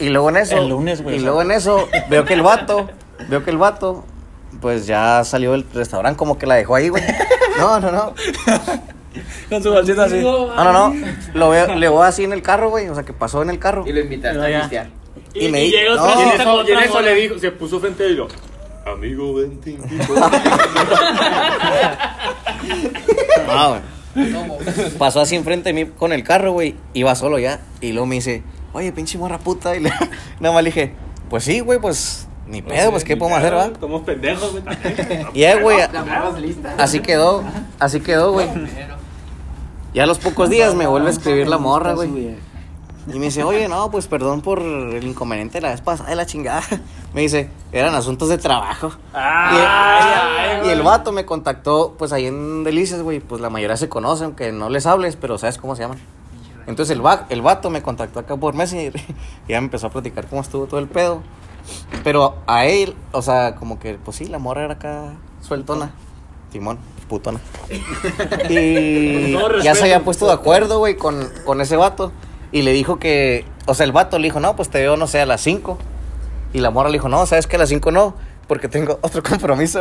[0.00, 0.56] Y luego en eso.
[0.58, 2.88] El lunes, güey, Y luego en eso, veo que el vato,
[3.28, 4.04] veo que el vato,
[4.60, 7.02] pues ya salió del restaurante, como que la dejó ahí, güey.
[7.58, 8.14] No, no, no.
[9.48, 10.20] Con su bolsita así.
[10.20, 10.94] No, no, no.
[11.34, 12.88] Lo veo, le veo así en el carro, güey.
[12.88, 13.84] O sea, que pasó en el carro.
[13.86, 14.88] Y lo invitaste a pistear.
[15.34, 18.06] Y, me llegó no, y en eso- y en eso le dijo, se puso frente
[18.06, 18.28] y dijo,
[18.86, 20.14] amigo, ven, te invito.
[23.46, 23.80] no, güey.
[24.98, 26.74] Pasó así enfrente de mí con el carro, güey.
[26.94, 27.60] Iba solo ya.
[27.80, 28.42] Y luego me dice,
[28.72, 29.76] oye, pinche morra puta.
[29.76, 29.90] Y le,
[30.40, 30.92] nada más le dije,
[31.30, 33.70] pues sí, güey, pues ni pedo, pues qué podemos hacer, va.
[33.78, 34.64] Somos pendejos, güey.
[35.34, 35.78] Y ya, güey,
[36.78, 37.44] así quedó,
[37.78, 38.48] así quedó, güey.
[39.94, 42.36] Ya a los pocos días me vuelve a escribir la morra, güey.
[43.10, 46.16] Y me dice, oye, no, pues perdón por el inconveniente de la vez pasada de
[46.16, 46.62] la chingada.
[47.14, 48.92] Me dice, eran asuntos de trabajo.
[50.62, 53.20] y, y el vato me contactó, pues ahí en Delicias, güey.
[53.20, 55.98] Pues la mayoría se conoce, aunque no les hables, pero sabes cómo se llaman.
[56.66, 58.94] Entonces el, va- el vato me contactó acá por Messenger
[59.48, 61.22] y ya me empezó a platicar cómo estuvo todo el pedo.
[62.04, 65.92] Pero a él, o sea, como que, pues sí, la morra era acá sueltona.
[66.52, 66.78] Timón,
[67.08, 67.40] putona.
[68.48, 69.32] Y
[69.62, 72.12] ya se había puesto de acuerdo, güey, con, con ese vato.
[72.52, 75.06] Y le dijo que, o sea, el vato le dijo, no, pues te veo, no
[75.06, 75.78] sé, a las 5.
[76.54, 77.56] Y la morra le dijo, no, ¿sabes qué?
[77.56, 78.14] A las 5 no,
[78.48, 79.80] porque tengo otro compromiso.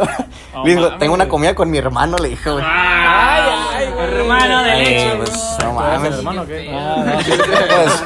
[0.64, 2.64] le dijo, mames, tengo una comida con mi hermano, le dijo, güey.
[2.68, 3.44] Ay,
[3.74, 5.16] ay, Hermano de Ay, leche.
[5.18, 6.14] pues, no mames.
[6.14, 6.70] hermano qué?
[7.68, 8.04] Pues,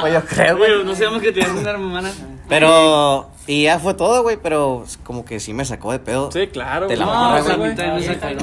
[0.00, 0.84] pues yo creo, güey.
[0.84, 2.10] No sabemos que tienes una hermana.
[2.48, 6.30] Pero, y ya fue todo, güey, pero como que sí me sacó de pedo.
[6.32, 6.86] Sí, claro.
[6.88, 7.74] De la morra, No, güey.
[7.74, 8.36] güey.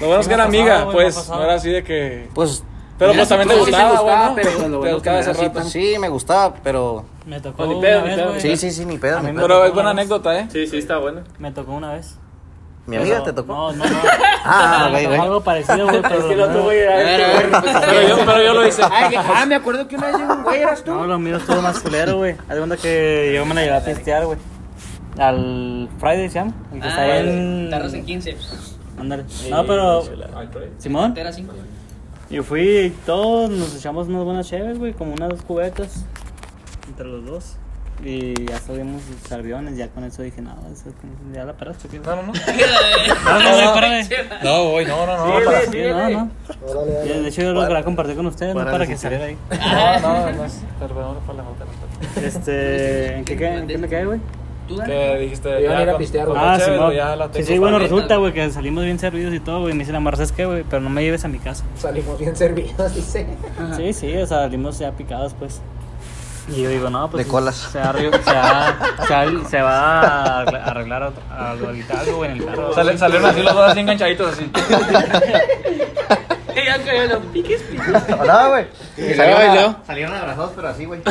[0.00, 1.28] Lo bueno es que era amiga, pues.
[1.28, 2.28] No era así de que.
[2.34, 2.64] Pues,
[3.00, 4.44] Pero pues también te sí, sí gustaba, gustaba, güey.
[4.44, 4.58] pero ¿no?
[4.58, 5.64] lo Te bueno gustaba que ese rato.
[5.64, 7.04] sí, me gustaba, pero...
[7.26, 8.28] Me tocó Ni una pedo, ni pedo.
[8.28, 8.40] güey.
[8.40, 9.20] Sí, sí, sí, ni pedo.
[9.34, 10.46] Pero es buena anécdota, ¿eh?
[10.52, 11.22] Sí, sí, está bueno.
[11.38, 12.16] Me tocó una vez.
[12.86, 13.52] ¿Mi amiga Pero- te tocó?
[13.54, 13.96] No, no, no.
[14.44, 15.18] Ah, güey, güey.
[15.18, 16.14] algo parecido, güey, pero.
[16.18, 16.62] Es que el otro no.
[16.64, 17.50] güey era...
[17.60, 18.82] pues, Pero yo, pero yo lo hice.
[18.90, 20.90] Ay, que- ah, me acuerdo que una vez llegó un güey, eras tú.
[20.92, 22.32] No, lo mío estuvo más culero, güey.
[22.48, 24.38] Haz cuenta que yo me la llevé a pistear, güey.
[25.18, 26.52] Al Friday se llama.
[26.72, 27.70] El que está ahí en.
[27.70, 28.36] Tarros en 15.
[28.98, 29.24] Ándale.
[29.50, 30.02] No, pero.
[30.78, 31.14] Simón.
[31.16, 31.52] Era 5.
[32.30, 36.04] Yo fui y todos nos echamos unas buenas cheves, güey, como unas dos cubetas
[36.88, 37.56] entre los dos.
[38.02, 40.84] Y ya subimos los aviones, ya con eso dije, no, eso,
[41.34, 42.00] ya la paraste, tío.
[42.02, 42.32] No, no, no.
[42.32, 44.08] No, no, no, espérame.
[44.42, 45.38] No, güey, no, no, no.
[45.38, 45.78] Sí, para- sí,
[46.14, 46.30] no,
[47.04, 49.36] De hecho, yo lo quería compartir con ustedes, no para que saliera ahí.
[49.50, 50.44] No, no, no.
[50.78, 52.26] Perdón, fue la falta.
[52.26, 54.20] Este, ¿en qué, qué- en qué me quedé, güey?
[54.86, 55.60] Que dijiste.
[55.62, 56.48] Iban a ir a pistear, con güey.
[56.48, 56.94] Ah, chévere, Simón.
[56.94, 59.72] ya la Sí, tengo sí, bueno, resulta, güey, que salimos bien servidos y todo, güey.
[59.74, 60.64] Me dice la morra, ¿sabes qué, güey?
[60.68, 61.64] Pero no me lleves a mi casa.
[61.78, 63.26] Salimos bien servidos, dice.
[63.76, 65.60] Sí, sí, o sea, salimos ya picados, pues.
[66.48, 67.24] Y yo digo, no, pues.
[67.24, 67.54] De colas.
[67.54, 70.44] Se va, a arregl- se va, se va, se va a
[70.74, 72.74] arreglar- algo, ahorita algo, güey, en el carro.
[72.74, 74.50] Sale- Salieron así los dos así enganchaditos así.
[78.20, 78.66] Hola, güey.
[78.96, 79.76] Y luego, y luego.
[79.86, 81.00] Salieron abrazados, pero así, güey.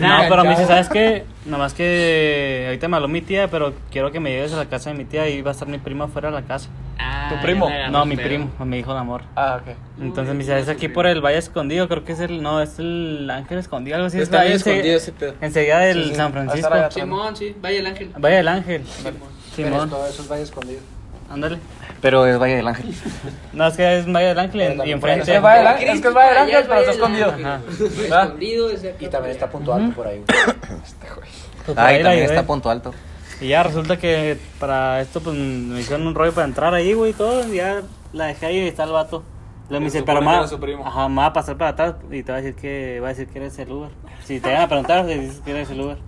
[0.00, 1.24] No, pero me dice, ¿sabes qué?
[1.44, 4.90] Nomás que ahorita me habló mi tía, pero quiero que me lleves a la casa
[4.90, 6.68] de mi tía y va a estar mi prima fuera de la casa.
[7.28, 7.68] ¿Tu primo?
[7.90, 9.22] No, mi primo, mi hijo de amor.
[9.36, 9.76] Ah, ok.
[10.00, 12.78] Entonces me dice, es aquí por el Valle Escondido, creo que es el, no, es
[12.78, 14.18] el Ángel Escondido, algo así.
[14.20, 15.34] Está ahí bien ense- escondido ese pedo.
[15.40, 16.14] Enseguida del Sí, sí.
[16.16, 16.90] San Ahí Francisco.
[16.90, 17.54] Simón, sí.
[17.60, 18.10] Vaya el ángel.
[18.18, 18.82] Valle del Ángel.
[19.02, 19.16] Pero
[19.54, 20.80] Simón, esto, eso es Valle Escondido.
[21.30, 21.58] ándale.
[22.00, 22.94] Pero es Valle del Ángel.
[23.52, 25.22] No, es que es Valle del Ángel en- y enfrente.
[25.22, 27.34] Es que va del ángel, es que es va del ángel, pero está escondido.
[29.00, 30.22] Y también está punto alto por ahí.
[31.66, 32.94] Pues ahí la también está punto alto.
[33.40, 37.10] Y ya resulta que para esto, pues me hicieron un rollo para entrar ahí, güey,
[37.10, 37.46] y todo.
[37.52, 37.82] Y ya
[38.12, 39.22] la dejé ahí y está el vato.
[39.68, 40.46] Luego me dice, pero ma,
[40.84, 43.10] ajá, me va a pasar para atrás y te va a decir que va a
[43.10, 43.90] decir que eres el Uber.
[44.24, 45.96] Si te van a preguntar, le dices que eres el Uber.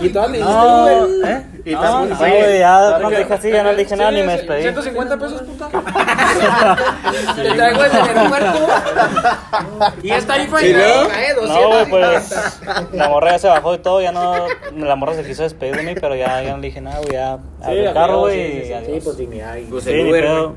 [0.00, 1.46] Y todas le No, dijiste, ¿eh?
[1.64, 4.22] Y No, también- no, güey, ya cuando dije así ya no le dije nada ni
[4.22, 4.62] me despedí.
[4.62, 5.68] 150 pesos, puta.
[7.36, 8.58] Te traigo el aeropuerto.
[10.02, 10.70] Y está ahí fue.
[10.70, 11.48] Eh, 200.
[11.48, 12.60] No, güey, pues
[12.92, 14.34] la morra ya se bajó y todo, ya no,
[14.76, 17.12] la morra se quiso despedir de mí, pero ya, ya no le dije nada, güey,
[17.12, 19.56] ya el carro, güey, y Sí, pues dignidad.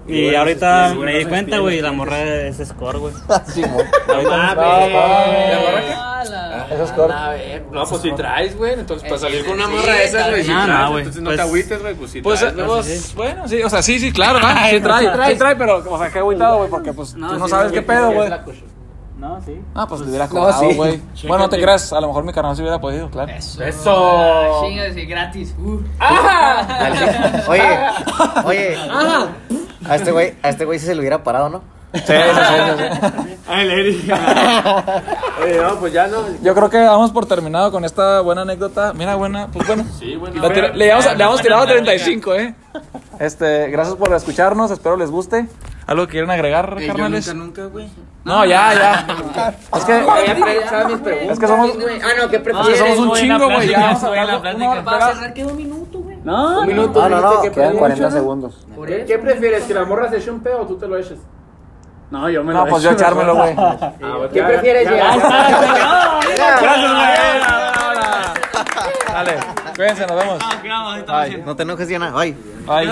[0.07, 3.13] Y ahorita me di cuenta, güey, la morra es score, güey.
[3.29, 6.73] Ahorita ¿La morra qué?
[6.73, 7.13] Eso es corto.
[7.13, 8.73] A ver, No, pues si traes, güey.
[8.73, 10.47] Entonces, para salir con una morra de esas, güey.
[10.47, 11.95] No, no, güey, entonces no pues- te agüites, güey.
[11.95, 12.67] Pues si Pues, traes, güey.
[12.67, 14.47] pues, bueno, sí, o sea, sí, sí, claro, ¿no?
[14.69, 17.71] Sí trae, sí trae, pero, o sea, qué agüitado, güey, porque pues tú no sabes
[17.71, 18.29] qué pedo, güey.
[19.17, 19.59] No, sí.
[19.75, 20.75] Ah, pues le hubiera cobrado, sí.
[20.75, 21.01] güey.
[21.27, 23.29] Bueno, no te creas, a lo mejor mi carnal sí hubiera podido, claro.
[23.33, 23.61] Eso.
[23.61, 24.61] Eso.
[24.65, 25.53] Chinga, sí, gratis.
[25.59, 25.81] Uh.
[27.49, 27.79] Oye,
[28.45, 28.77] oye.
[29.87, 31.61] A este güey, a este güey sí se le hubiera parado, ¿no?
[31.93, 33.35] Sí, sí, sí, sí.
[33.47, 34.11] Ay, Lady.
[35.43, 36.17] Oye, no, pues ya no.
[36.43, 38.93] Yo creo que damos por terminado con esta buena anécdota.
[38.93, 39.85] Mira, buena, pues bueno.
[39.97, 40.39] Sí, bueno.
[40.39, 42.53] Le, habíamos, le habíamos tirado 35, ¿eh?
[43.19, 45.47] Este, gracias por escucharnos, espero les guste.
[45.87, 47.33] ¿Algo que quieren agregar, Eh, yo carnales?
[47.33, 47.87] nunca, nunca, güey.
[48.23, 49.53] No, ya, ya.
[49.75, 51.31] Es que, mis preguntas.
[51.31, 51.71] es que somos.
[52.03, 52.77] Ah, no, ¿qué es que prefieres?
[52.79, 53.67] somos un chingo, güey.
[53.69, 56.08] Ya vamos a hablar de- Para pega- cerrar queda un minuto, güey.
[56.23, 58.13] No, Un minuto, No, no, dijiste no, que Quedan 40 prefieres.
[58.13, 58.67] segundos.
[58.75, 59.05] Por eso.
[59.07, 59.63] ¿Qué prefieres?
[59.63, 61.19] ¿Que la morra se eche un pedo o tú te lo eches?
[62.11, 62.99] no, yo me lo No, pues yo echo.
[62.99, 63.55] echármelo, güey.
[64.33, 65.31] ¿Qué prefieres, Ya Gracias,
[66.91, 67.41] güey.
[69.13, 69.37] Dale,
[69.75, 70.39] cuídense, nos vemos.
[71.45, 72.11] No te enojes, Diana.
[72.11, 72.35] Bye.
[72.65, 72.87] Bye.